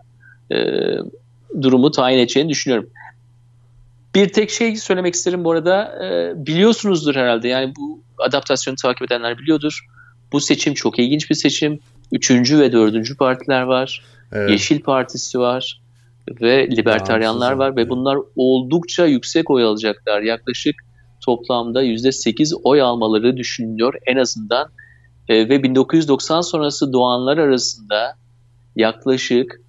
e, 0.53 0.57
durumu 1.63 1.91
tayin 1.91 2.19
edeceğini 2.19 2.49
düşünüyorum. 2.49 2.91
Bir 4.15 4.29
tek 4.29 4.51
şey 4.51 4.77
söylemek 4.77 5.15
isterim 5.15 5.45
bu 5.45 5.51
arada. 5.51 6.05
E, 6.05 6.33
biliyorsunuzdur 6.47 7.15
herhalde 7.15 7.49
yani 7.49 7.73
bu 7.79 8.01
adaptasyonu 8.19 8.77
takip 8.77 9.03
edenler 9.03 9.39
biliyordur. 9.39 9.87
Bu 10.33 10.41
seçim 10.41 10.75
çok 10.75 10.99
ilginç 10.99 11.31
bir 11.31 11.35
seçim. 11.35 11.79
Üçüncü 12.13 12.59
ve 12.59 12.73
dördüncü 12.73 13.17
partiler 13.17 13.63
var. 13.63 14.03
Evet. 14.33 14.51
Yeşil 14.51 14.81
Partisi 14.81 15.39
var 15.39 15.81
ve 16.41 16.71
libertaryanlar 16.71 17.53
var 17.53 17.77
ve 17.77 17.89
bunlar 17.89 18.19
oldukça 18.37 19.07
yüksek 19.07 19.51
oy 19.51 19.65
alacaklar. 19.65 20.23
Yaklaşık 20.23 20.75
toplamda 21.25 21.85
%8 21.85 22.55
oy 22.65 22.83
almaları 22.83 23.37
düşünülüyor 23.37 23.95
en 24.07 24.17
azından. 24.17 24.69
E, 25.29 25.49
ve 25.49 25.63
1990 25.63 26.41
sonrası 26.41 26.93
doğanlar 26.93 27.39
arasında 27.39 28.17
yaklaşık 28.77 29.61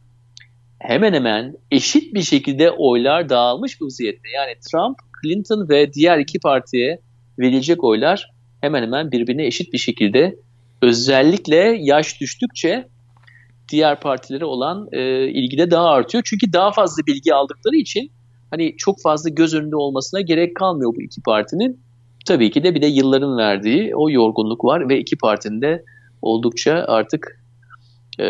hemen 0.79 1.13
hemen 1.13 1.55
eşit 1.71 2.13
bir 2.13 2.21
şekilde 2.21 2.71
oylar 2.71 3.29
dağılmış 3.29 3.81
bir 3.81 3.85
vaziyette. 3.85 4.29
Yani 4.35 4.53
Trump, 4.71 4.97
Clinton 5.23 5.69
ve 5.69 5.93
diğer 5.93 6.17
iki 6.17 6.39
partiye 6.39 6.99
verilecek 7.39 7.83
oylar 7.83 8.31
hemen 8.61 8.83
hemen 8.83 9.11
birbirine 9.11 9.45
eşit 9.45 9.73
bir 9.73 9.77
şekilde 9.77 10.35
özellikle 10.81 11.77
yaş 11.79 12.21
düştükçe 12.21 12.87
diğer 13.69 13.99
partilere 13.99 14.45
olan 14.45 14.87
e, 14.91 15.27
ilgide 15.27 15.71
daha 15.71 15.89
artıyor. 15.89 16.23
Çünkü 16.25 16.53
daha 16.53 16.71
fazla 16.71 17.05
bilgi 17.07 17.33
aldıkları 17.33 17.75
için 17.75 18.11
hani 18.51 18.77
çok 18.77 19.01
fazla 19.01 19.29
göz 19.29 19.53
önünde 19.53 19.75
olmasına 19.75 20.21
gerek 20.21 20.55
kalmıyor 20.55 20.95
bu 20.95 21.01
iki 21.01 21.21
partinin. 21.21 21.79
Tabii 22.25 22.51
ki 22.51 22.63
de 22.63 22.75
bir 22.75 22.81
de 22.81 22.87
yılların 22.87 23.37
verdiği 23.37 23.95
o 23.95 24.09
yorgunluk 24.09 24.65
var 24.65 24.89
ve 24.89 24.99
iki 24.99 25.17
partinin 25.17 25.61
de 25.61 25.83
oldukça 26.21 26.85
artık 26.87 27.43
e, 28.19 28.25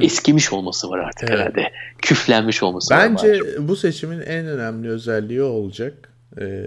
eskimiş 0.00 0.52
olması 0.52 0.90
var 0.90 0.98
artık 0.98 1.30
evet. 1.30 1.40
herhalde. 1.40 1.72
Küflenmiş 1.98 2.62
olması 2.62 2.94
Bence 2.94 3.32
var. 3.32 3.40
Bence 3.40 3.68
bu 3.68 3.76
seçimin 3.76 4.20
en 4.20 4.46
önemli 4.46 4.88
özelliği 4.88 5.42
olacak. 5.42 6.12
Ee, 6.40 6.66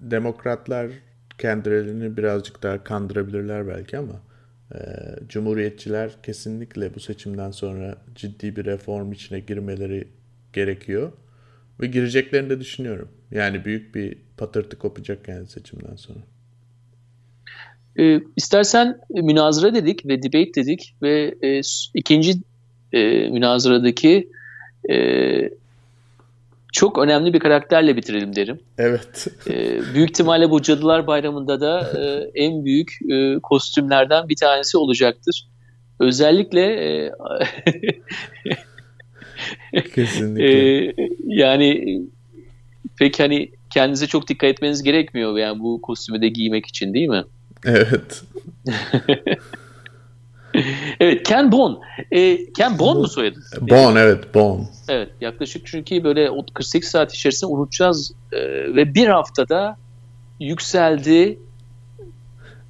demokratlar 0.00 0.86
kendilerini 1.38 2.16
birazcık 2.16 2.62
daha 2.62 2.84
kandırabilirler 2.84 3.68
belki 3.68 3.98
ama 3.98 4.12
e, 4.12 4.29
Cumhuriyetçiler 5.28 6.22
kesinlikle 6.22 6.94
bu 6.94 7.00
seçimden 7.00 7.50
sonra 7.50 7.96
ciddi 8.14 8.56
bir 8.56 8.64
reform 8.64 9.12
içine 9.12 9.40
girmeleri 9.40 10.08
gerekiyor. 10.52 11.12
Ve 11.80 11.86
gireceklerini 11.86 12.50
de 12.50 12.60
düşünüyorum. 12.60 13.08
Yani 13.30 13.64
büyük 13.64 13.94
bir 13.94 14.18
patırtı 14.36 14.78
kopacak 14.78 15.28
yani 15.28 15.46
seçimden 15.46 15.96
sonra. 15.96 16.20
E, 17.98 18.20
istersen 18.36 19.00
münazara 19.10 19.74
dedik 19.74 20.06
ve 20.06 20.22
debate 20.22 20.54
dedik 20.54 20.96
ve 21.02 21.34
e, 21.42 21.60
ikinci 21.94 22.32
e, 22.92 23.30
münazaradaki 23.30 24.28
e, 24.90 24.96
çok 26.72 26.98
önemli 26.98 27.32
bir 27.32 27.38
karakterle 27.40 27.96
bitirelim 27.96 28.36
derim. 28.36 28.60
Evet. 28.78 29.26
E, 29.50 29.80
büyük 29.94 30.10
ihtimalle 30.10 30.50
bu 30.50 30.62
Cadılar 30.62 31.06
Bayramı'nda 31.06 31.60
da 31.60 31.80
e, 31.98 32.30
en 32.34 32.64
büyük 32.64 32.92
e, 33.12 33.38
kostümlerden 33.42 34.28
bir 34.28 34.36
tanesi 34.36 34.78
olacaktır. 34.78 35.48
Özellikle 36.00 36.62
e, 36.62 37.12
Kesinlikle. 39.94 40.86
E, 40.86 40.94
yani 41.26 42.00
pek 42.98 43.20
hani 43.20 43.50
kendinize 43.70 44.06
çok 44.06 44.28
dikkat 44.28 44.50
etmeniz 44.50 44.82
gerekmiyor 44.82 45.38
yani 45.38 45.60
bu 45.60 45.80
kostümü 45.82 46.20
de 46.20 46.28
giymek 46.28 46.66
için 46.66 46.94
değil 46.94 47.08
mi? 47.08 47.24
Evet. 47.64 48.22
evet 51.00 51.26
Ken 51.26 51.52
Bon. 51.52 51.80
E, 52.10 52.52
Ken 52.52 52.78
Bon 52.78 52.98
mu 52.98 53.08
soyadı? 53.08 53.38
Bon 53.60 53.96
evet 53.96 54.34
Bon. 54.34 54.68
Evet 54.88 55.08
yaklaşık 55.20 55.66
çünkü 55.66 56.04
böyle 56.04 56.30
48 56.54 56.90
saat 56.90 57.14
içerisinde 57.14 57.52
unutacağız 57.52 58.12
e, 58.32 58.38
ve 58.74 58.94
bir 58.94 59.06
haftada 59.06 59.76
yükseldi. 60.40 61.38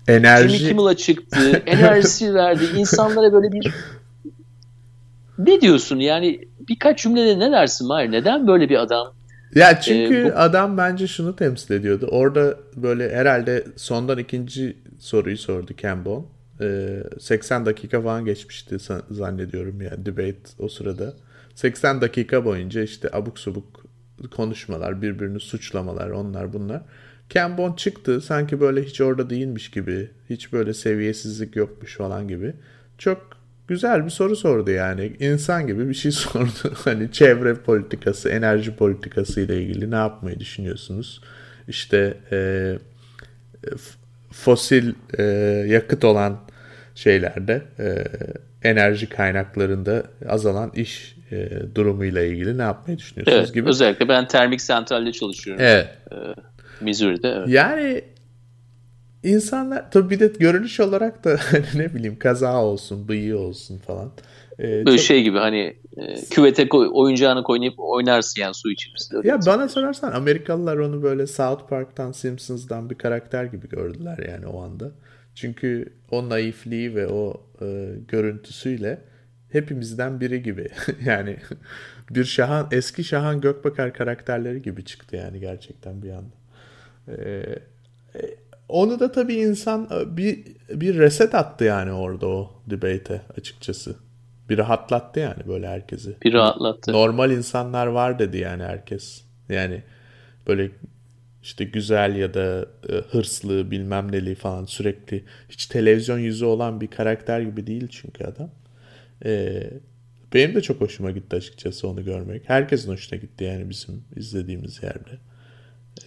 Enerji. 0.09 0.49
Jimmy 0.49 0.69
Kimmel'a 0.69 0.97
çıktı. 0.97 1.63
enerjisi 1.67 2.35
verdi. 2.35 2.65
insanlara 2.77 3.33
böyle 3.33 3.53
bir 3.53 3.75
ne 5.39 5.61
diyorsun 5.61 5.97
yani 5.97 6.41
birkaç 6.69 7.03
cümlede 7.03 7.39
ne 7.39 7.53
dersin 7.53 7.87
Mahir? 7.87 8.13
Neden 8.13 8.47
böyle 8.47 8.69
bir 8.69 8.77
adam 8.77 9.13
Ya 9.55 9.81
çünkü 9.81 10.17
ee, 10.17 10.25
bu... 10.25 10.39
adam 10.39 10.77
bence 10.77 11.07
şunu 11.07 11.37
temsil 11.37 11.75
ediyordu. 11.75 12.09
Orada 12.11 12.57
böyle 12.77 13.17
herhalde 13.17 13.65
sondan 13.77 14.19
ikinci 14.19 14.77
soruyu 14.99 15.39
sordu 15.39 15.73
Campbell. 15.83 16.23
Ee, 16.61 17.03
80 17.21 17.67
dakika 17.67 18.03
falan 18.03 18.25
geçmişti 18.25 18.77
zannediyorum 19.11 19.81
yani 19.81 20.07
debate 20.07 20.39
o 20.59 20.69
sırada. 20.69 21.15
80 21.55 22.01
dakika 22.01 22.45
boyunca 22.45 22.83
işte 22.83 23.09
abuk 23.13 23.39
subuk 23.39 23.85
konuşmalar, 24.31 25.03
birbirini 25.03 25.41
suçlamalar, 25.41 26.11
onlar 26.11 26.53
bunlar. 26.53 26.83
Cambon 27.31 27.73
çıktı 27.73 28.21
sanki 28.21 28.61
böyle 28.61 28.83
hiç 28.83 29.01
orada 29.01 29.31
değilmiş 29.31 29.71
gibi, 29.71 30.11
hiç 30.31 30.53
böyle 30.53 30.75
seviyesizlik 30.75 31.57
yokmuş 31.57 31.97
falan 31.97 32.29
gibi. 32.29 32.53
Çok 32.99 33.31
güzel 33.69 34.05
bir 34.05 34.11
soru 34.11 34.37
sordu 34.37 34.71
yani. 34.71 35.17
İnsan 35.21 35.67
gibi 35.67 35.89
bir 35.89 35.95
şey 35.95 36.13
sordu. 36.13 36.75
hani 36.85 37.13
çevre 37.13 37.55
politikası, 37.55 38.29
enerji 38.29 38.77
politikası 38.77 39.41
ile 39.41 39.63
ilgili 39.63 39.91
ne 39.91 39.95
yapmayı 39.95 40.41
düşünüyorsunuz? 40.41 41.23
İşte 41.69 42.17
e, 42.33 42.79
fosil 44.33 44.95
e, 45.19 45.23
yakıt 45.69 46.05
olan 46.05 46.41
şeylerde 46.95 47.63
e, 47.79 48.05
enerji 48.69 49.09
kaynaklarında 49.09 50.03
azalan 50.29 50.71
iş 50.75 51.17
e, 51.33 51.49
durumuyla 51.75 52.23
ilgili 52.23 52.59
ne 52.59 52.63
yapmayı 52.63 52.99
düşünüyorsunuz 52.99 53.39
evet, 53.39 53.55
gibi. 53.55 53.69
Özellikle 53.69 54.09
ben 54.09 54.27
termik 54.27 54.61
santralde 54.61 55.13
çalışıyorum. 55.13 55.65
Evet. 55.65 55.89
E, 56.13 56.17
Missouri'de. 56.85 57.29
Evet. 57.29 57.49
Yani 57.49 58.03
insanlar 59.23 59.91
tabii 59.91 60.11
bir 60.11 60.21
de 60.21 60.27
görünüş 60.27 60.81
olarak 60.81 61.25
da 61.25 61.39
hani 61.51 61.65
ne 61.75 61.95
bileyim 61.95 62.19
kaza 62.19 62.65
olsun, 62.65 63.09
bıyığı 63.09 63.39
olsun 63.39 63.79
falan. 63.79 64.11
Ee, 64.59 64.63
Böyle 64.63 64.97
çok... 64.97 65.07
şey 65.07 65.23
gibi 65.23 65.39
hani 65.39 65.77
e, 65.97 66.15
küvete 66.31 66.69
koy, 66.69 66.89
oyuncağını 66.93 67.43
koyup 67.43 67.75
oynarsın 67.77 68.41
yani 68.41 68.55
su 68.55 68.71
içerisinde. 68.71 69.29
Ya 69.29 69.39
bana 69.47 69.69
sorarsan 69.69 70.13
Amerikalılar 70.13 70.77
onu 70.77 71.03
böyle 71.03 71.27
South 71.27 71.69
Park'tan 71.69 72.13
Simpsons'dan 72.13 72.91
bir 72.91 72.95
karakter 72.95 73.45
gibi 73.45 73.69
gördüler 73.69 74.19
yani 74.29 74.47
o 74.47 74.63
anda. 74.63 74.91
Çünkü 75.41 75.93
o 76.11 76.29
naifliği 76.29 76.95
ve 76.95 77.07
o 77.07 77.43
e, 77.63 77.95
görüntüsüyle 78.09 78.99
hepimizden 79.53 80.21
biri 80.21 80.43
gibi. 80.43 80.69
yani 81.05 81.37
bir 82.11 82.25
Şahan 82.25 82.69
eski 82.71 83.05
Şahan 83.05 83.41
Gökbakar 83.41 83.95
karakterleri 83.95 84.63
gibi 84.63 84.85
çıktı 84.85 85.17
yani 85.17 85.41
gerçekten 85.41 86.03
bir 86.03 86.11
anda. 86.11 86.35
Ee, 87.09 87.45
onu 88.69 89.01
da 89.01 89.13
tabii 89.13 89.35
insan 89.35 89.89
e, 89.93 90.17
bir 90.17 90.45
bir 90.71 90.99
reset 90.99 91.35
attı 91.35 91.65
yani 91.65 91.93
orada 91.93 92.27
o 92.27 92.51
debate'e 92.67 93.21
açıkçası. 93.39 93.97
Bir 94.49 94.59
rahatlattı 94.59 95.21
yani 95.21 95.49
böyle 95.49 95.69
herkesi. 95.69 96.17
Bir 96.23 96.33
rahatlattı. 96.33 96.93
Normal 96.93 97.31
insanlar 97.31 97.87
var 97.87 98.19
dedi 98.19 98.39
yani 98.39 98.63
herkes. 98.63 99.23
Yani 99.49 99.83
böyle 100.47 100.71
işte 101.43 101.65
güzel 101.65 102.17
ya 102.17 102.35
da 102.35 102.67
e, 102.89 102.93
hırslı 102.93 103.71
bilmem 103.71 104.13
neli 104.13 104.35
falan 104.35 104.65
sürekli 104.65 105.25
hiç 105.49 105.67
televizyon 105.67 106.19
yüzü 106.19 106.45
olan 106.45 106.81
bir 106.81 106.87
karakter 106.87 107.41
gibi 107.41 107.67
değil 107.67 107.89
çünkü 107.91 108.25
adam. 108.25 108.51
Ee, 109.25 109.71
benim 110.35 110.55
de 110.55 110.61
çok 110.61 110.81
hoşuma 110.81 111.11
gitti 111.11 111.37
açıkçası 111.37 111.89
onu 111.89 112.05
görmek. 112.05 112.49
Herkesin 112.49 112.93
hoşuna 112.93 113.19
gitti 113.19 113.45
yani 113.45 113.71
bizim 113.71 114.05
izlediğimiz 114.17 114.83
yerde. 114.83 115.11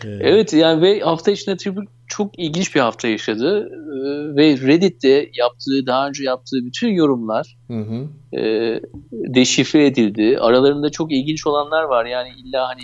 Ee... 0.05 0.09
Evet 0.09 0.53
yani 0.53 0.81
ve 0.81 0.99
hafta 0.99 1.31
içinde 1.31 1.57
Tribune 1.57 1.87
çok 2.07 2.39
ilginç 2.39 2.75
bir 2.75 2.79
hafta 2.79 3.07
yaşadı. 3.07 3.69
Ee, 3.71 4.35
ve 4.35 4.57
Reddit'te 4.67 5.29
yaptığı, 5.33 5.85
daha 5.85 6.07
önce 6.07 6.23
yaptığı 6.23 6.65
bütün 6.65 6.89
yorumlar 6.89 7.57
hı 7.67 7.79
hı. 7.79 8.07
E, 8.39 8.81
deşifre 9.11 9.85
edildi. 9.85 10.37
Aralarında 10.39 10.89
çok 10.89 11.11
ilginç 11.11 11.47
olanlar 11.47 11.83
var. 11.83 12.05
Yani 12.05 12.29
illa 12.37 12.67
hani 12.67 12.81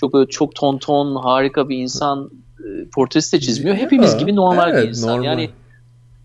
çok 0.00 0.14
böyle 0.14 0.30
çok 0.30 0.54
ton 0.54 0.78
ton 0.78 1.16
harika 1.16 1.68
bir 1.68 1.76
insan 1.76 2.30
e, 2.60 2.88
portresi 2.94 3.36
de 3.36 3.40
çizmiyor. 3.40 3.76
Hepimiz 3.76 4.18
gibi 4.18 4.36
normal 4.36 4.70
evet, 4.70 4.84
bir 4.84 4.88
insan. 4.88 5.10
Normal. 5.10 5.24
Yani 5.24 5.50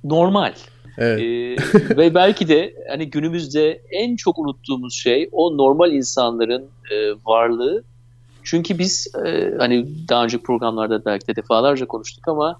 normal. 0.04 0.54
Evet. 0.98 1.20
Ee, 1.20 1.98
ve 1.98 2.16
belki 2.16 2.48
de 2.48 2.74
hani 2.90 3.10
günümüzde 3.10 3.82
en 3.92 4.16
çok 4.16 4.40
unuttuğumuz 4.40 4.94
şey 4.94 5.30
o 5.32 5.58
normal 5.58 5.92
insanların 5.92 6.66
e, 6.92 6.96
varlığı. 7.26 7.84
Çünkü 8.44 8.80
biz 8.80 9.08
e, 9.26 9.54
hani 9.58 9.88
daha 10.10 10.24
önce 10.24 10.38
programlarda 10.38 11.06
belki 11.06 11.28
de 11.28 11.36
defalarca 11.36 11.86
konuştuk 11.86 12.28
ama 12.28 12.60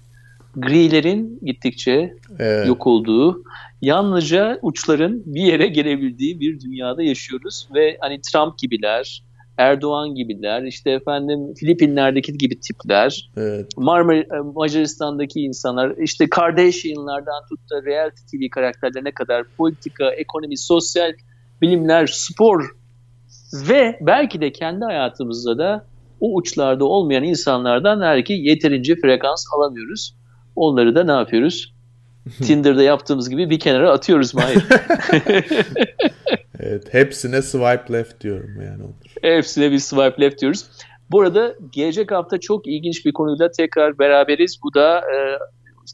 grilerin 0.56 1.38
gittikçe 1.42 2.14
evet. 2.38 2.68
yok 2.68 2.86
olduğu, 2.86 3.42
yalnızca 3.82 4.58
uçların 4.62 5.22
bir 5.26 5.42
yere 5.42 5.66
gelebildiği 5.66 6.40
bir 6.40 6.60
dünyada 6.60 7.02
yaşıyoruz 7.02 7.68
ve 7.74 7.96
hani 8.00 8.20
Trump 8.20 8.58
gibiler, 8.58 9.22
Erdoğan 9.58 10.14
gibiler, 10.14 10.62
işte 10.62 10.90
efendim 10.90 11.54
Filipinler'deki 11.54 12.32
gibi 12.32 12.60
tipler, 12.60 13.30
evet. 13.36 13.66
Marmara 13.76 14.18
e, 14.18 14.40
Macaristan'daki 14.54 15.40
insanlar, 15.40 15.94
işte 15.98 16.28
Kardashian'lardan 16.30 17.42
tut 17.48 17.60
da 17.70 17.82
reality 17.84 18.20
TV 18.30 18.50
karakterlerine 18.50 19.12
kadar 19.14 19.44
politika, 19.56 20.10
ekonomi, 20.10 20.58
sosyal 20.58 21.12
bilimler, 21.62 22.06
spor 22.06 22.64
ve 23.68 23.98
belki 24.00 24.40
de 24.40 24.52
kendi 24.52 24.84
hayatımızda 24.84 25.58
da 25.58 25.86
o 26.20 26.36
uçlarda 26.36 26.84
olmayan 26.84 27.24
insanlardan 27.24 28.00
belki 28.00 28.32
yeterince 28.32 28.94
frekans 29.02 29.44
alamıyoruz. 29.56 30.16
Onları 30.56 30.94
da 30.94 31.04
ne 31.04 31.12
yapıyoruz? 31.12 31.74
Tinder'da 32.42 32.82
yaptığımız 32.82 33.30
gibi 33.30 33.50
bir 33.50 33.58
kenara 33.58 33.92
atıyoruz 33.92 34.34
Mahir. 34.34 34.62
evet, 36.64 36.94
hepsine 36.94 37.42
swipe 37.42 37.92
left 37.92 38.20
diyorum 38.20 38.60
yani. 38.60 38.82
Hepsine 39.22 39.70
bir 39.70 39.78
swipe 39.78 40.22
left 40.22 40.40
diyoruz. 40.40 40.66
Bu 41.10 41.20
arada 41.20 41.54
gelecek 41.72 42.10
hafta 42.10 42.40
çok 42.40 42.66
ilginç 42.66 43.06
bir 43.06 43.12
konuyla 43.12 43.50
tekrar 43.50 43.98
beraberiz. 43.98 44.58
Bu 44.62 44.74
da 44.74 44.98
e, 44.98 45.38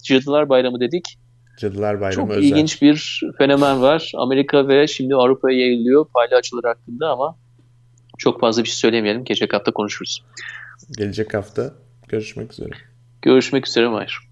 Cadılar 0.04 0.48
Bayramı 0.48 0.80
dedik. 0.80 1.18
Cadılar 1.58 2.00
Bayramı 2.00 2.14
Çok 2.14 2.30
özel. 2.30 2.42
ilginç 2.42 2.82
bir 2.82 3.20
fenomen 3.38 3.82
var. 3.82 4.12
Amerika 4.16 4.68
ve 4.68 4.86
şimdi 4.86 5.14
Avrupa'ya 5.14 5.58
yayılıyor 5.58 6.06
palyaçolar 6.14 6.64
hakkında 6.64 7.08
ama 7.08 7.36
çok 8.18 8.40
fazla 8.40 8.62
bir 8.62 8.68
şey 8.68 8.76
söylemeyelim. 8.76 9.24
Gelecek 9.24 9.54
hafta 9.54 9.72
konuşuruz. 9.72 10.24
Gelecek 10.98 11.34
hafta 11.34 11.74
görüşmek 12.08 12.52
üzere. 12.52 12.70
Görüşmek 13.22 13.66
üzere 13.66 13.88
Mahir. 13.88 14.29